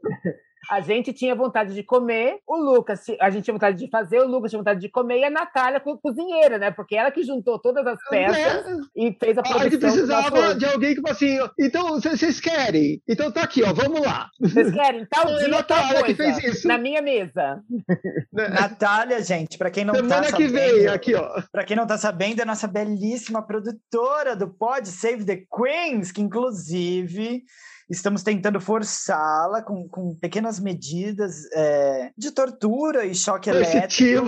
[0.70, 4.28] A gente tinha vontade de comer, o Lucas, a gente tinha vontade de fazer, o
[4.28, 6.72] Lucas tinha vontade de comer, e a Natália, cozinheira, né?
[6.72, 8.80] Porque ela que juntou todas as peças é.
[8.96, 9.62] e fez a produção.
[9.62, 13.02] A gente precisava de alguém que assim, então vocês querem?
[13.08, 14.30] Então tá aqui, ó, vamos lá.
[14.40, 15.06] Vocês querem?
[15.12, 16.68] Tal dia, Natália tal coisa, que fez isso.
[16.68, 17.62] Na minha mesa.
[18.34, 18.50] Né?
[18.50, 20.50] Natália, gente, para quem não Semana tá sabendo.
[20.50, 21.42] Semana que vem, aqui, ó.
[21.52, 26.12] Pra quem não tá sabendo, é a nossa belíssima produtora do Pod Save the Queens,
[26.12, 27.44] que inclusive
[27.90, 34.28] estamos tentando forçá-la com, com pequenas medidas é, de tortura e choque elétrico.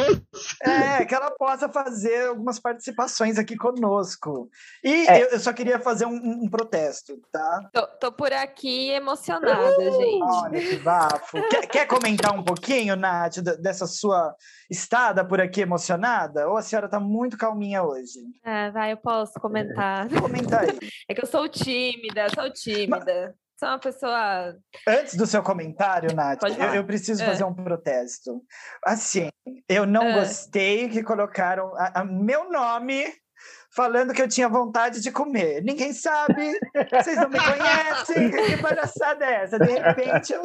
[0.61, 4.49] É, que ela possa fazer algumas participações aqui conosco.
[4.83, 5.23] E é.
[5.23, 7.69] eu, eu, só queria fazer um, um protesto, tá?
[7.73, 10.23] Tô, tô, por aqui emocionada, uh, gente.
[10.23, 11.49] Olha que bafo.
[11.49, 14.33] quer, quer comentar um pouquinho, Nath, dessa sua
[14.69, 16.47] estada por aqui emocionada?
[16.47, 18.19] Ou a senhora tá muito calminha hoje?
[18.43, 20.07] É, vai, eu posso comentar.
[20.09, 20.69] Comenta aí.
[21.09, 23.35] É que eu sou tímida, sou tímida.
[23.35, 24.55] Mas sou uma pessoa.
[24.87, 27.25] Antes do seu comentário, Nath, eu, eu, preciso é.
[27.25, 28.41] fazer um protesto.
[28.85, 29.29] Assim,
[29.67, 30.13] eu não é.
[30.19, 33.05] gostei que colocaram a, a meu nome
[33.75, 35.61] falando que eu tinha vontade de comer.
[35.63, 36.57] Ninguém sabe,
[36.91, 39.59] vocês não me conhecem, que palhaçada é essa?
[39.59, 40.41] De repente eu.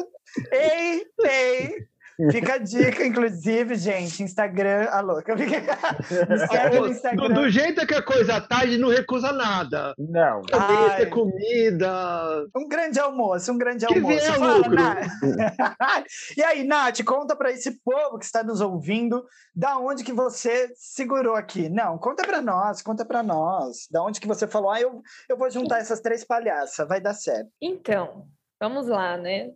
[0.51, 1.87] Ei, ei,
[2.31, 5.35] Fica a dica, inclusive, gente, Instagram, a louca.
[5.35, 7.27] no Instagram.
[7.27, 9.93] Do, do, jeito que a coisa tá, a gente não recusa nada.
[9.97, 10.41] Não.
[10.43, 12.47] Também ter comida.
[12.55, 14.33] Um grande almoço, um grande que almoço.
[14.33, 14.75] Fala, lucro.
[16.37, 20.71] e aí, Nath, conta para esse povo que está nos ouvindo, da onde que você
[20.75, 21.67] segurou aqui?
[21.69, 23.87] Não, conta para nós, conta para nós.
[23.91, 27.13] Da onde que você falou, ah, eu, eu vou juntar essas três palhaças, vai dar
[27.13, 27.49] certo.
[27.61, 28.25] Então,
[28.59, 29.49] vamos lá, né?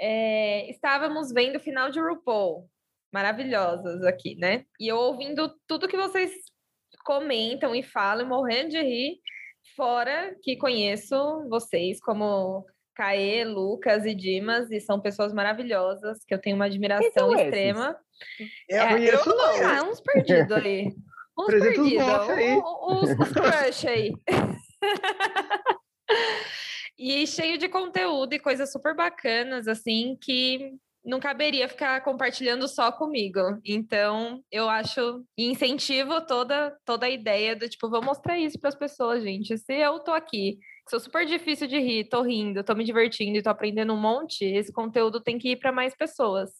[0.00, 2.66] É, estávamos vendo o final de RuPaul,
[3.12, 4.64] maravilhosas aqui, né?
[4.80, 6.32] E eu ouvindo tudo que vocês
[7.04, 9.18] comentam e falam, morrendo de rir,
[9.76, 11.14] fora que conheço
[11.50, 17.34] vocês como Caê, Lucas e Dimas, e são pessoas maravilhosas, que eu tenho uma admiração
[17.34, 17.94] extrema.
[18.68, 19.66] Eu é, conheço eu, não.
[19.66, 20.88] Ah, uns perdidos aí.
[21.38, 22.06] Uns perdidos.
[22.86, 24.12] Uns, uns crush aí.
[27.02, 32.92] E cheio de conteúdo e coisas super bacanas, assim, que não caberia ficar compartilhando só
[32.92, 33.40] comigo.
[33.64, 38.74] Então, eu acho incentivo toda toda a ideia do tipo, vou mostrar isso para as
[38.74, 39.56] pessoas, gente.
[39.56, 40.58] Se eu tô aqui,
[40.90, 44.44] sou super difícil de rir, tô rindo, tô me divertindo e tô aprendendo um monte,
[44.44, 46.50] esse conteúdo tem que ir para mais pessoas.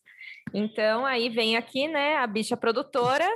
[0.54, 3.28] Então, aí vem aqui, né, a bicha produtora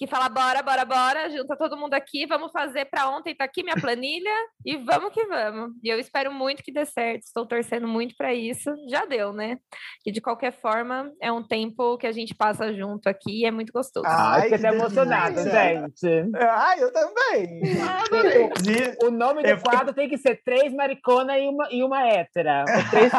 [0.00, 3.62] que fala bora, bora, bora, junta todo mundo aqui, vamos fazer para ontem, tá aqui
[3.62, 4.32] minha planilha
[4.64, 5.72] e vamos que vamos.
[5.84, 8.70] E eu espero muito que dê certo, estou torcendo muito para isso.
[8.88, 9.58] Já deu, né?
[10.06, 13.50] E de qualquer forma, é um tempo que a gente passa junto aqui e é
[13.50, 14.06] muito gostoso.
[14.08, 16.34] Ai, que até emocionado, gente.
[16.34, 17.60] Ai, eu também.
[17.82, 22.64] Ah, o nome do quadro tem que ser três maricona e uma, e uma hétera.
[22.90, 23.12] Três...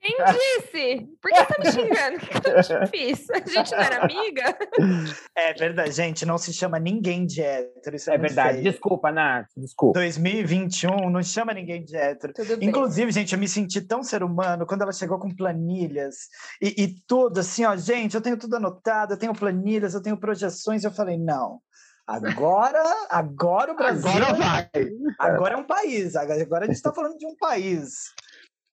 [0.00, 1.08] Quem disse?
[1.20, 2.18] Por que você tá me xingando?
[2.18, 3.30] Que eu te fiz?
[3.30, 4.58] A gente não era amiga?
[5.34, 7.96] É verdade, gente, não se chama ninguém de hétero.
[7.96, 8.58] é, é verdade.
[8.58, 8.70] Feio.
[8.70, 9.98] Desculpa, Nath, desculpa.
[9.98, 12.32] 2021 não chama ninguém de hétero.
[12.60, 16.28] Inclusive, gente, eu me senti tão ser humano quando ela chegou com planilhas
[16.60, 20.16] e, e tudo assim, ó, gente, eu tenho tudo anotado, eu tenho planilhas, eu tenho
[20.16, 20.84] projeções.
[20.84, 21.60] Eu falei, não.
[22.06, 24.10] Agora, agora o Brasil.
[24.10, 24.70] Agora vai.
[25.18, 26.16] Agora é um país.
[26.16, 28.12] Agora a gente está falando de um país.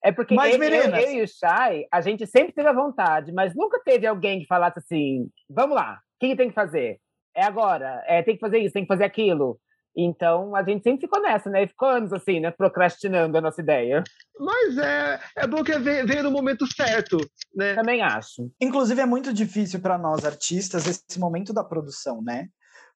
[0.02, 3.32] É porque mas, eu, eu, eu, e o Chay, a gente sempre teve a vontade,
[3.32, 6.98] mas nunca teve alguém que falasse assim: vamos lá, o que tem que fazer?
[7.34, 9.58] É agora, é, tem que fazer isso, tem que fazer aquilo.
[9.96, 11.64] Então, a gente sempre ficou nessa, né?
[11.64, 12.50] E ficou anos assim, né?
[12.50, 14.04] Procrastinando a nossa ideia.
[14.38, 17.18] Mas é, é bom que veio, veio no momento certo,
[17.54, 17.74] né?
[17.74, 18.50] Também acho.
[18.60, 22.48] Inclusive, é muito difícil para nós artistas esse momento da produção, né?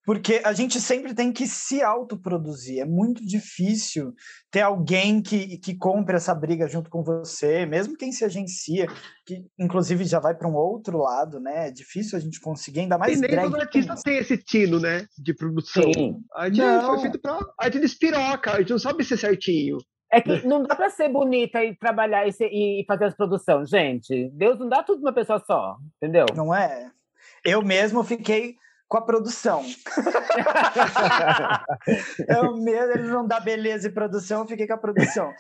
[0.05, 2.81] Porque a gente sempre tem que se autoproduzir.
[2.81, 4.13] É muito difícil
[4.51, 8.87] ter alguém que, que compre essa briga junto com você, mesmo quem se agencia,
[9.25, 11.69] que inclusive já vai para um outro lado, né?
[11.69, 13.19] É difícil a gente conseguir, ainda mais.
[13.19, 15.07] E nem todo artista tem esse tino, né?
[15.19, 15.91] De produção.
[15.93, 16.17] Sim.
[16.35, 16.87] A gente não.
[16.87, 17.39] foi feito pra.
[17.59, 19.79] A gente despiroca, a gente não sabe ser certinho.
[20.13, 23.69] É que não dá para ser bonita e trabalhar e, ser, e fazer as produções,
[23.69, 24.31] gente.
[24.33, 26.27] Deus não dá tudo uma pessoa só, entendeu?
[26.37, 26.91] Não é?
[27.45, 28.55] Eu mesmo fiquei
[28.89, 29.65] com a produção.
[32.29, 35.33] eu mesmo, ele não dá beleza e produção, eu fiquei com a produção.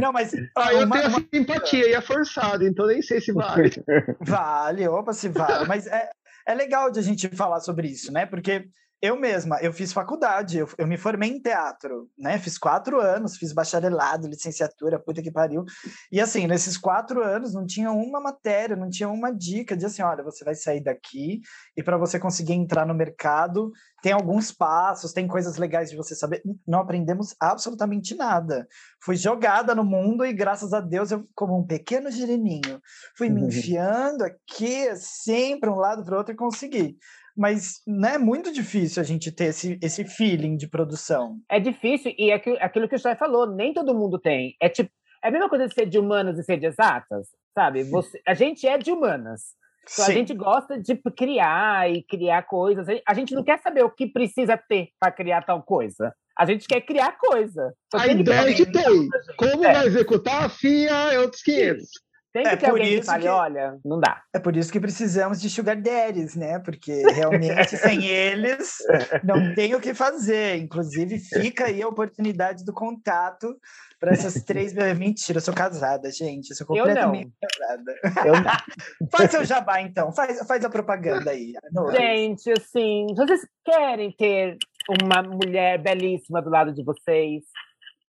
[0.00, 0.32] Não, mas.
[0.56, 1.24] Ah, eu uma, tenho uma...
[1.32, 3.70] simpatia e é forçado, então nem sei se vale.
[4.20, 5.66] Vale, opa, se vale.
[5.66, 6.10] Mas é,
[6.46, 8.24] é legal de a gente falar sobre isso, né?
[8.24, 8.66] Porque
[9.04, 12.38] eu mesma, eu fiz faculdade, eu, eu, me formei em teatro, né?
[12.38, 15.62] Fiz quatro anos, fiz bacharelado, licenciatura, puta que pariu.
[16.10, 20.00] E assim, nesses quatro anos não tinha uma matéria, não tinha uma dica de assim,
[20.00, 21.42] olha, você vai sair daqui
[21.76, 26.14] e para você conseguir entrar no mercado, tem alguns passos, tem coisas legais de você
[26.14, 26.42] saber.
[26.66, 28.66] Não aprendemos absolutamente nada.
[29.02, 32.80] Fui jogada no mundo e graças a Deus eu, como um pequeno girininho,
[33.18, 36.96] fui me enfiando aqui, assim, para um lado, para o outro e consegui
[37.36, 41.38] mas não né, é muito difícil a gente ter esse, esse feeling de produção.
[41.50, 44.54] É difícil, e é aquilo que o Chay falou, nem todo mundo tem.
[44.60, 44.90] É tipo,
[45.22, 47.82] é a mesma coisa de ser de humanas e ser de exatas, sabe?
[47.84, 49.54] Você, a gente é de humanas.
[49.92, 52.86] Então, a gente gosta de criar e criar coisas.
[53.06, 56.14] A gente não quer saber o que precisa ter para criar tal coisa.
[56.36, 57.72] A gente quer criar coisa.
[57.94, 59.08] A ideia que tem.
[59.36, 59.72] Como é.
[59.72, 61.88] vai executar, FIA é outros 500.
[62.34, 63.28] Tem é que alguém que fale, que...
[63.28, 64.20] olha, não dá.
[64.34, 66.58] É por isso que precisamos de sugar daddies, né?
[66.58, 68.78] Porque realmente sem eles
[69.22, 70.56] não tem o que fazer.
[70.56, 73.56] Inclusive, fica aí a oportunidade do contato
[74.00, 74.74] para essas três.
[74.98, 76.50] Mentira, eu sou casada, gente.
[76.50, 77.94] Eu sou completamente eu casada.
[78.26, 79.08] Eu não.
[79.12, 80.12] faz seu jabá, então.
[80.12, 81.52] Faz, faz a propaganda aí.
[81.92, 84.56] Gente, assim, vocês querem ter
[85.00, 87.44] uma mulher belíssima do lado de vocês?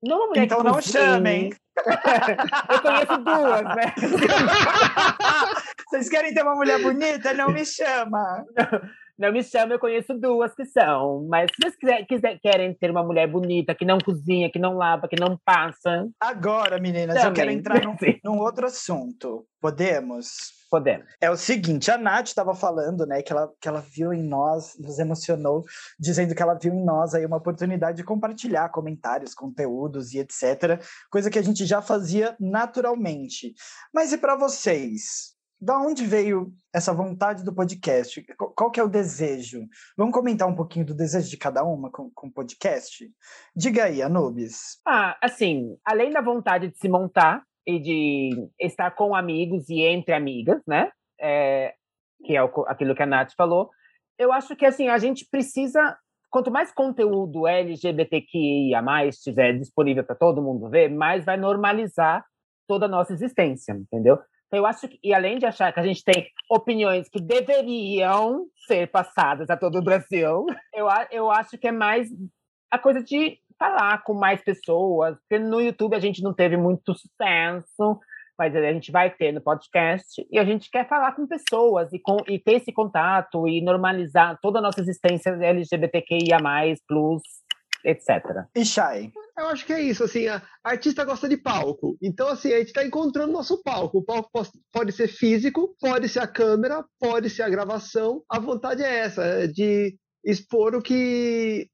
[0.03, 1.51] Não uma mulher então não chamem.
[2.69, 3.93] Eu conheço duas, né?
[5.89, 7.33] Vocês querem ter uma mulher bonita?
[7.33, 8.45] Não me chama.
[9.17, 11.25] Não, me chama, eu conheço duas que são.
[11.29, 14.75] Mas se vocês quiser, quiser, querem ter uma mulher bonita, que não cozinha, que não
[14.75, 16.07] lava, que não passa.
[16.19, 17.29] Agora, meninas, Também.
[17.29, 19.45] eu quero entrar num, num outro assunto.
[19.61, 20.53] Podemos?
[20.69, 21.05] Podemos.
[21.21, 24.73] É o seguinte, a Nath estava falando, né, que ela, que ela viu em nós,
[24.77, 25.63] nos emocionou,
[25.97, 30.83] dizendo que ela viu em nós aí uma oportunidade de compartilhar comentários, conteúdos e etc.
[31.09, 33.53] Coisa que a gente já fazia naturalmente.
[33.93, 35.34] Mas e para vocês?
[35.65, 38.23] Da onde veio essa vontade do podcast?
[38.37, 39.61] Qual que é o desejo?
[39.97, 43.03] Vamos comentar um pouquinho do desejo de cada uma com o podcast?
[43.55, 44.79] Diga aí, Anubis.
[44.87, 50.13] Ah, assim, além da vontade de se montar, e de estar com amigos e entre
[50.13, 50.91] amigas, né?
[51.19, 51.73] É,
[52.23, 53.71] que é aquilo que a Nath falou.
[54.19, 55.97] Eu acho que assim a gente precisa,
[56.29, 62.23] quanto mais conteúdo LGBTQIA estiver disponível para todo mundo ver, mais vai normalizar
[62.67, 64.19] toda a nossa existência, entendeu?
[64.55, 68.45] Então, eu acho que, e além de achar que a gente tem opiniões que deveriam
[68.65, 72.07] ser passadas a todo o Brasil, eu, eu acho que é mais
[72.71, 76.93] a coisa de falar com mais pessoas, porque no YouTube a gente não teve muito
[76.93, 77.99] sucesso,
[78.37, 81.99] mas a gente vai ter no podcast, e a gente quer falar com pessoas e,
[81.99, 86.37] com, e ter esse contato e normalizar toda a nossa existência LGBTQIA+,
[86.87, 87.21] plus,
[87.85, 88.45] etc.
[88.53, 89.11] E Shai?
[89.37, 91.97] Eu acho que é isso, assim, a, artista gosta de palco.
[92.01, 93.97] Então, assim, a gente está encontrando nosso palco.
[93.97, 94.29] O palco
[94.71, 98.23] pode, ser físico, pode ser a câmera, pode ser a gravação.
[98.29, 101.69] A vontade é essa, é de expor o que,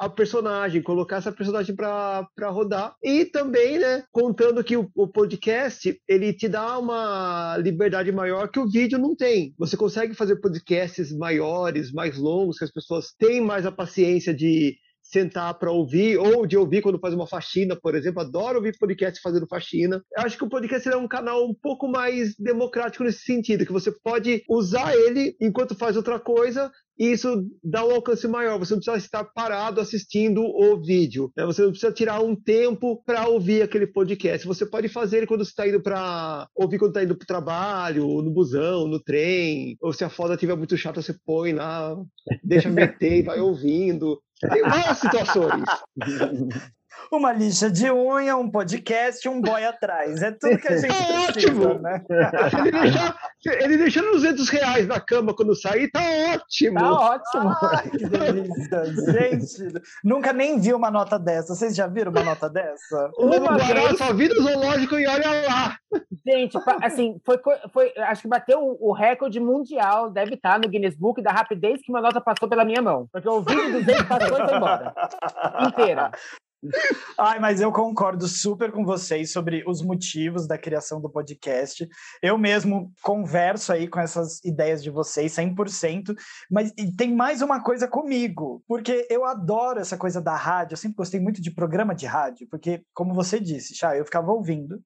[0.00, 2.94] a personagem, colocar essa personagem para rodar.
[3.02, 8.58] E também, né, contando que o, o, podcast, ele te dá uma liberdade maior que
[8.58, 9.54] o vídeo não tem.
[9.58, 14.78] Você consegue fazer podcasts maiores, mais longos, que as pessoas têm mais a paciência de
[15.10, 18.20] sentar para ouvir, ou de ouvir quando faz uma faxina, por exemplo.
[18.20, 20.02] Adoro ouvir podcast fazendo faxina.
[20.16, 23.72] Eu acho que o podcast é um canal um pouco mais democrático nesse sentido, que
[23.72, 28.58] você pode usar ele enquanto faz outra coisa e isso dá um alcance maior.
[28.58, 31.32] Você não precisa estar parado assistindo o vídeo.
[31.34, 31.46] Né?
[31.46, 34.46] Você não precisa tirar um tempo para ouvir aquele podcast.
[34.46, 37.26] Você pode fazer ele quando você está indo para ouvir quando está indo para o
[37.26, 39.78] trabalho, no busão, no trem.
[39.80, 41.96] Ou se a foda estiver muito chata, você põe lá,
[42.44, 44.20] deixa meter e vai ouvindo.
[44.40, 45.64] Tem várias situações.
[47.18, 50.22] Uma lixa de unha, um podcast, um boy atrás.
[50.22, 51.74] É tudo que a gente Tá precisa, ótimo.
[51.80, 52.04] né?
[52.58, 53.14] Ele deixa,
[53.64, 56.00] ele deixa 200 reais na cama quando sair, tá
[56.34, 56.78] ótimo.
[56.78, 57.56] Tá ótimo.
[57.72, 58.84] Ai, que delícia.
[59.12, 61.54] Gente, nunca nem vi uma nota dessa.
[61.54, 63.10] Vocês já viram uma nota dessa?
[63.18, 65.76] Uma Guará vez- só vira o zoológico e olha lá.
[66.26, 67.38] Gente, assim, foi,
[67.72, 71.90] foi, acho que bateu o, recorde mundial, deve estar no Guinness Book, da rapidez que
[71.90, 73.08] uma nota passou pela minha mão.
[73.12, 74.94] Porque o vídeo do Zé passou e foi embora.
[75.66, 76.10] Inteira.
[77.18, 81.88] Ai, mas eu concordo super com vocês sobre os motivos da criação do podcast.
[82.22, 86.14] Eu mesmo converso aí com essas ideias de vocês 100%,
[86.50, 90.96] mas tem mais uma coisa comigo, porque eu adoro essa coisa da rádio, eu sempre
[90.96, 94.82] gostei muito de programa de rádio, porque, como você disse, Chá, eu ficava ouvindo,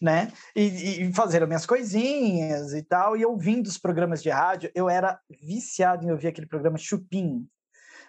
[0.00, 4.88] né, e, e fazendo minhas coisinhas e tal, e ouvindo os programas de rádio, eu
[4.88, 7.48] era viciado em ouvir aquele programa Chupim,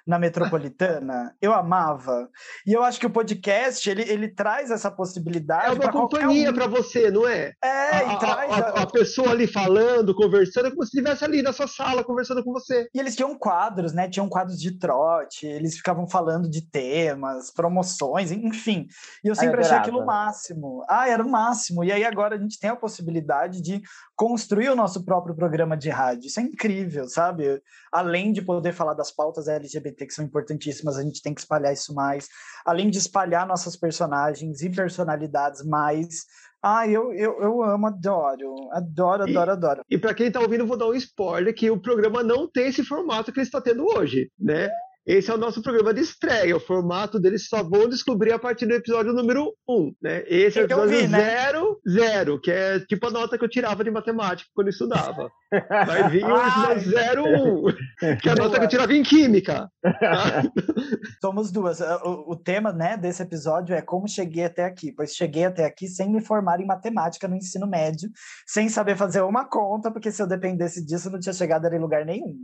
[0.08, 2.30] na metropolitana, eu amava.
[2.66, 5.68] E eu acho que o podcast, ele, ele traz essa possibilidade.
[5.68, 6.54] É uma companhia um.
[6.54, 7.54] pra você, não é?
[7.64, 8.52] É, a, e a- traz.
[8.52, 12.04] a- a- a pessoa ali falando, conversando, é como se estivesse ali na sua sala
[12.04, 12.88] conversando com você.
[12.94, 14.08] E eles tinham quadros, né?
[14.10, 18.88] Tinham quadros de trote, eles ficavam falando de temas, promoções, enfim.
[19.24, 19.82] E eu sempre achei adorava.
[19.82, 20.86] aquilo o máximo.
[20.90, 21.84] Ah, era o máximo.
[21.84, 23.82] E aí agora a gente tem a possibilidade de
[24.16, 26.28] construir o nosso próprio programa de rádio.
[26.28, 27.62] Isso é incrível, sabe?
[27.92, 31.74] Além de poder falar das pautas LGBT que são importantíssimas, a gente tem que espalhar
[31.74, 32.28] isso mais.
[32.66, 36.26] Além de espalhar nossas personagens e personalidades mais.
[36.62, 38.56] Ah, eu, eu, eu amo, adoro.
[38.74, 39.82] Adoro, E- adoro, adoro.
[39.90, 42.84] E pra quem tá ouvindo, vou dar um spoiler que o programa não tem esse
[42.84, 44.70] formato que ele está tendo hoje, né?
[45.08, 46.58] Esse é o nosso programa de estreia.
[46.58, 50.24] O formato deles só vão descobrir a partir do episódio número 1, né?
[50.28, 51.18] Esse é o que episódio ouvir, né?
[51.18, 55.32] zero, zero, que é tipo a nota que eu tirava de matemática quando estudava.
[55.70, 56.50] Vai vir o Ai.
[56.76, 59.72] episódio zero um, que é a nota que eu tirava em química.
[59.82, 60.44] tá?
[61.22, 61.82] Somos duas.
[61.82, 65.64] Ah, O, o tema né, desse episódio é como cheguei até aqui, pois cheguei até
[65.64, 68.10] aqui sem me formar em matemática no ensino médio,
[68.46, 71.80] sem saber fazer uma conta, porque se eu dependesse disso, eu não tinha chegado em
[71.80, 72.36] lugar nenhum.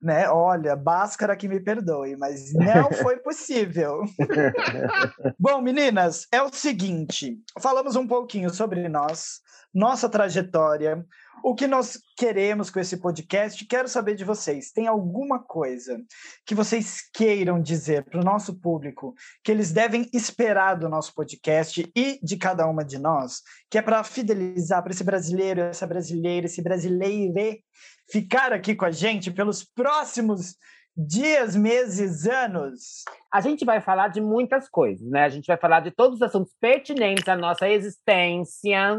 [0.00, 0.28] Né?
[0.28, 4.02] Olha, Bhaskara que me perdoe, mas não foi possível.
[5.38, 9.40] Bom, meninas, é o seguinte: falamos um pouquinho sobre nós,
[9.74, 11.04] nossa trajetória,
[11.42, 13.64] o que nós queremos com esse podcast.
[13.66, 16.00] Quero saber de vocês: tem alguma coisa
[16.44, 21.88] que vocês queiram dizer para o nosso público que eles devem esperar do nosso podcast
[21.94, 26.46] e de cada uma de nós, que é para fidelizar para esse brasileiro, essa brasileira,
[26.46, 27.62] esse brasileire
[28.10, 30.56] ficar aqui com a gente pelos próximos
[30.96, 33.04] dias, meses, anos?
[33.32, 35.24] A gente vai falar de muitas coisas, né?
[35.24, 38.98] A gente vai falar de todos os assuntos pertinentes à nossa existência.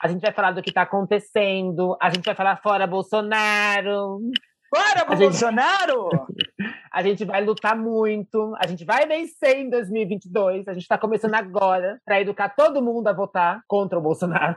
[0.00, 1.96] A gente vai falar do que está acontecendo.
[2.00, 4.20] A gente vai falar fora Bolsonaro.
[4.70, 6.08] Bora, A gente- Bolsonaro!
[6.94, 8.54] A gente vai lutar muito.
[8.58, 10.68] A gente vai vencer em 2022.
[10.68, 14.56] A gente está começando agora para educar todo mundo a votar contra o Bolsonaro.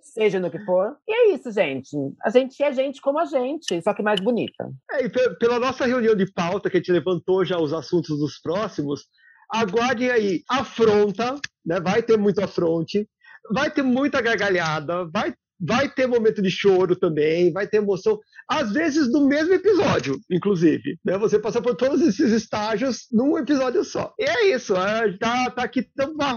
[0.00, 0.96] Seja no que for.
[1.06, 1.90] E é isso, gente.
[2.24, 4.70] A gente é gente como a gente, só que mais bonita.
[4.92, 8.18] É, e pe- pela nossa reunião de pauta, que a gente levantou já os assuntos
[8.18, 9.02] dos próximos,
[9.50, 10.42] aguardem aí.
[10.48, 11.80] Afronta, né?
[11.80, 13.06] Vai ter muito afronte,
[13.52, 18.72] vai ter muita gargalhada, vai, vai ter momento de choro também, vai ter emoção, às
[18.72, 20.98] vezes no mesmo episódio, inclusive.
[21.04, 21.16] Né?
[21.18, 24.12] Você passa por todos esses estágios num episódio só.
[24.18, 25.88] E é isso, é, tá, tá aqui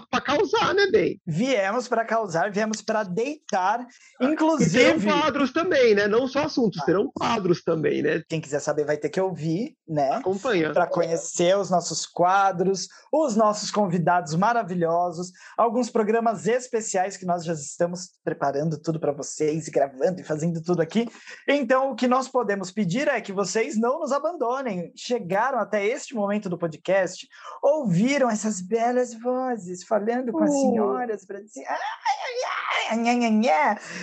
[0.09, 1.19] para causar, né, bem?
[1.25, 3.81] Viemos para causar, viemos para deitar.
[3.81, 6.07] E terão Inclusive, quadros também, né?
[6.07, 8.23] Não só assuntos, terão quadros também, né?
[8.27, 10.11] quem quiser saber vai ter que ouvir, né?
[10.11, 10.71] Acompanha.
[10.71, 17.53] Para conhecer os nossos quadros, os nossos convidados maravilhosos, alguns programas especiais que nós já
[17.53, 21.07] estamos preparando tudo para vocês, e gravando e fazendo tudo aqui.
[21.47, 24.91] Então, o que nós podemos pedir é que vocês não nos abandonem.
[24.95, 27.27] Chegaram até este momento do podcast,
[27.61, 30.61] ouviram essas belas vozes falando com as Uh.
[30.71, 31.65] senhoras para dizer.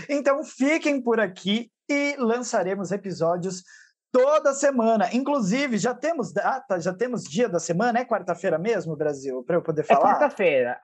[0.09, 3.63] Então, fiquem por aqui e lançaremos episódios
[4.13, 5.09] toda semana.
[5.13, 9.63] Inclusive, já temos data, já temos dia da semana, é quarta-feira mesmo, Brasil, para eu
[9.63, 10.15] poder É falar?
[10.15, 10.81] quarta-feira.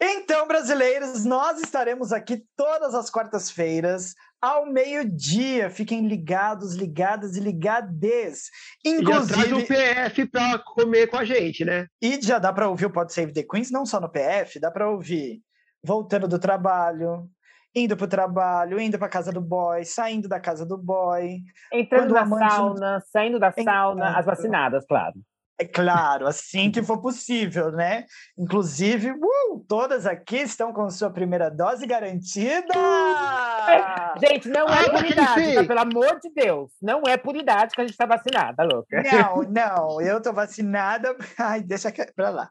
[0.00, 5.70] Então, brasileiros, nós estaremos aqui todas as quartas-feiras, ao meio-dia.
[5.70, 8.50] Fiquem ligados, ligadas e ligades.
[8.84, 11.86] E já traz Inclusive, PF para comer com a gente, né?
[12.00, 14.70] e já dá para ouvir o Pod Save the Queens, não só no PF, dá
[14.70, 15.40] para ouvir
[15.82, 17.26] voltando do trabalho,
[17.74, 21.38] indo pro trabalho, indo para casa do boy, saindo da casa do boy,
[21.72, 23.64] Entrando o na não- sauna, saindo da Entrando.
[23.66, 25.14] sauna, as vacinadas, claro.
[25.58, 28.04] É claro, assim que for possível, né?
[28.36, 32.74] Inclusive, uh, todas aqui estão com sua primeira dose garantida!
[34.20, 35.64] Gente, não é por idade, tá?
[35.64, 36.70] pelo amor de Deus.
[36.80, 39.02] Não é por idade que a gente está vacinada, louca.
[39.02, 41.16] Não, não, eu tô vacinada.
[41.38, 42.50] Ai, deixa pra lá.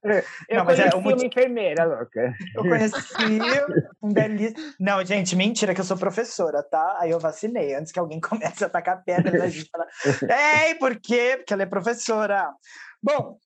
[0.49, 2.33] Eu Não, mas conheci é um uma enfermeira, louca.
[2.55, 3.39] Eu conheci
[4.01, 4.73] um belíssimo.
[4.79, 6.97] Não, gente, mentira que eu sou professora, tá?
[6.99, 9.69] Aí eu vacinei, antes que alguém comece a tacar pedra na gente.
[9.69, 9.87] Falar,
[10.65, 11.35] Ei, por quê?
[11.37, 12.51] Porque ela é professora.
[13.05, 13.37] Bom,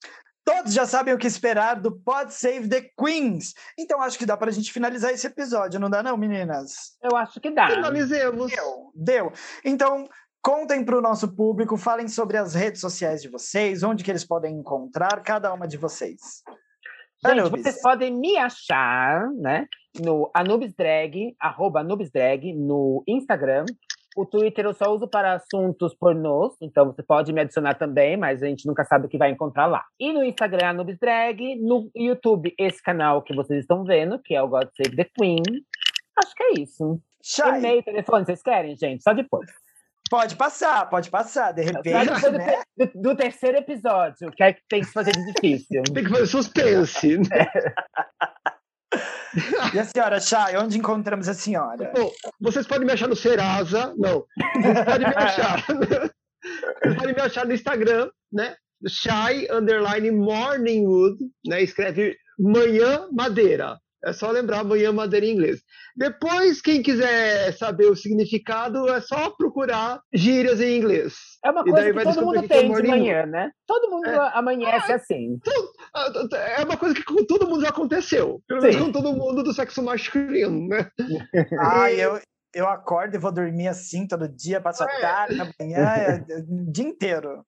[0.46, 3.54] todos já sabem o que esperar do Pod Save the Queens.
[3.78, 6.98] Então acho que dá pra gente finalizar esse episódio, não dá, não, meninas?
[7.04, 7.68] Eu acho que dá.
[7.68, 8.50] Finalizemos.
[8.50, 9.34] Deu, deu.
[9.66, 10.08] Então.
[10.42, 14.24] Contem para o nosso público, falem sobre as redes sociais de vocês, onde que eles
[14.24, 16.42] podem encontrar cada uma de vocês.
[17.26, 17.62] Gente, Anubis.
[17.62, 19.68] vocês podem me achar, né?
[20.02, 23.66] No Anubis Drag, arroba Anubis Drag, no Instagram.
[24.18, 28.42] O Twitter eu só uso para assuntos pornôs, então você pode me adicionar também, mas
[28.44, 29.84] a gente nunca sabe o que vai encontrar lá.
[30.00, 34.42] E no Instagram, Anubis Drag, no YouTube, esse canal que vocês estão vendo, que é
[34.42, 35.44] o God Save the Queen.
[36.18, 37.00] Acho que é isso.
[37.24, 39.04] Chay, E-mail, telefone, vocês querem, gente?
[39.04, 39.50] Só depois.
[40.10, 42.64] pode passar, pode passar, de repente, do, né?
[42.78, 45.84] te- do- do terceiro episódio, que é que tem que se fazer de difícil.
[45.94, 47.20] Tem que fazer suspense.
[49.74, 51.92] E a senhora, Chay, onde encontramos a senhora?
[51.96, 53.94] Bom, vocês podem me achar no Serasa.
[53.98, 54.26] Não.
[54.56, 55.66] Vocês podem me achar.
[56.82, 58.56] Vocês podem me achar no Instagram, né?
[58.88, 61.62] Shy underline Morningwood, né?
[61.62, 63.78] Escreve manhã madeira.
[64.04, 65.62] É só lembrar manhã madeira em inglês.
[65.96, 71.16] Depois, quem quiser saber o significado, é só procurar gírias em inglês.
[71.44, 72.66] É uma E coisa daí que vai todo descobrir mundo o que que é tem
[72.68, 73.52] de morning manhã, né?
[73.68, 74.32] Todo mundo É.
[74.38, 75.38] amanhece assim.
[75.94, 76.08] Ah,
[76.60, 78.42] É uma coisa que com todo mundo já aconteceu.
[78.48, 80.90] Pelo menos com todo mundo do sexo masculino, né?
[81.60, 82.20] Ai, eu,
[82.54, 86.72] eu acordo e vou dormir assim todo dia, passo a tarde, amanhã, é, é, o
[86.72, 87.44] dia inteiro.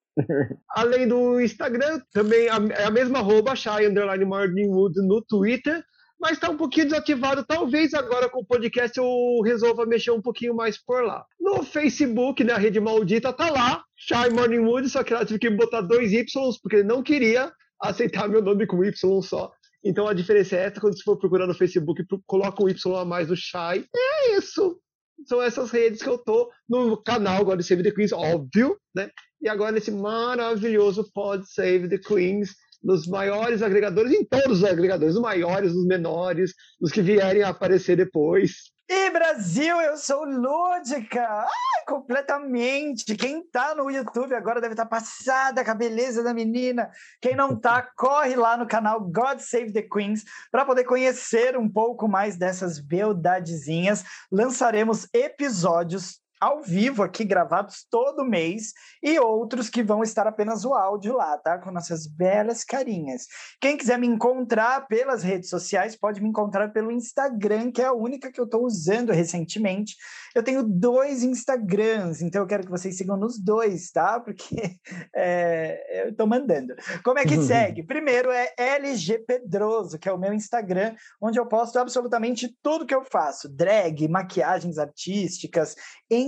[0.70, 5.82] Além do Instagram, também a- é a mesma arroba, Shy Underline Morningwood no Twitter,
[6.22, 7.44] mas está um pouquinho desativado.
[7.44, 11.26] Talvez agora com o podcast eu resolva mexer um pouquinho mais por lá.
[11.40, 15.50] No Facebook, né, a rede maldita, tá lá, Shy Morningwood, só que ela tive que
[15.50, 17.52] botar dois Ys, porque ele não queria
[17.82, 19.52] aceitar meu nome com Y só.
[19.84, 23.04] Então a diferença é essa, quando você for procurar no Facebook, coloca um Y a
[23.04, 23.84] mais do Shy.
[23.96, 24.80] É isso.
[25.26, 29.10] São essas redes que eu tô no canal God Save the Queens, óbvio, né?
[29.42, 35.16] E agora nesse maravilhoso Pod Save the Queens, nos maiores agregadores, em todos os agregadores,
[35.16, 38.72] os maiores, os menores, os que vierem a aparecer depois.
[38.94, 41.26] E Brasil, eu sou lúdica!
[41.26, 43.16] Ai, completamente!
[43.16, 46.92] Quem tá no YouTube agora deve estar passada com a beleza da menina.
[47.22, 51.70] Quem não tá, corre lá no canal God Save the Queens para poder conhecer um
[51.70, 54.04] pouco mais dessas beldadezinhas.
[54.30, 58.74] Lançaremos episódios ao vivo aqui gravados todo mês
[59.04, 61.60] e outros que vão estar apenas o áudio lá, tá?
[61.60, 63.28] Com nossas belas carinhas.
[63.62, 67.94] Quem quiser me encontrar pelas redes sociais, pode me encontrar pelo Instagram, que é a
[67.94, 69.96] única que eu estou usando recentemente.
[70.34, 74.20] Eu tenho dois Instagrams, então eu quero que vocês sigam nos dois, tá?
[74.20, 74.78] Porque
[75.16, 76.74] é, eu estou mandando.
[77.04, 77.84] Como é que segue?
[77.84, 82.96] Primeiro é LG Pedroso, que é o meu Instagram, onde eu posto absolutamente tudo que
[82.96, 85.76] eu faço: drag, maquiagens artísticas,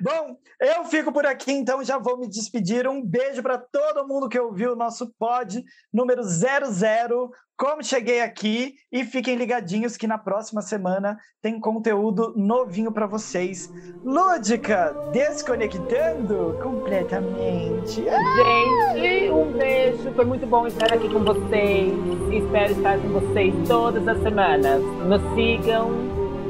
[0.00, 2.86] Bom, eu fico por aqui, então já vou me despedir.
[2.86, 5.62] Um beijo para todo mundo que ouviu o nosso pod
[5.92, 7.30] número 00.
[7.56, 13.70] Como cheguei aqui e fiquem ligadinhos que na próxima semana tem conteúdo novinho para vocês.
[14.02, 18.02] Lúdica, desconectando completamente.
[18.02, 20.10] Gente, um beijo.
[20.14, 21.92] Foi muito bom estar aqui com vocês.
[22.32, 24.82] Espero estar com vocês todas as semanas.
[25.06, 25.90] Nos sigam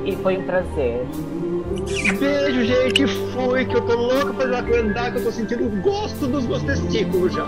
[0.04, 1.39] e foi um prazer.
[2.18, 3.06] Beijo, gente.
[3.32, 6.62] Fui, que eu tô louco pra andar, que eu tô sentindo o gosto dos meus
[6.62, 7.46] testículos já.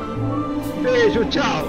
[0.83, 1.67] Beijo, tchau.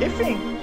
[0.00, 0.57] Enfim,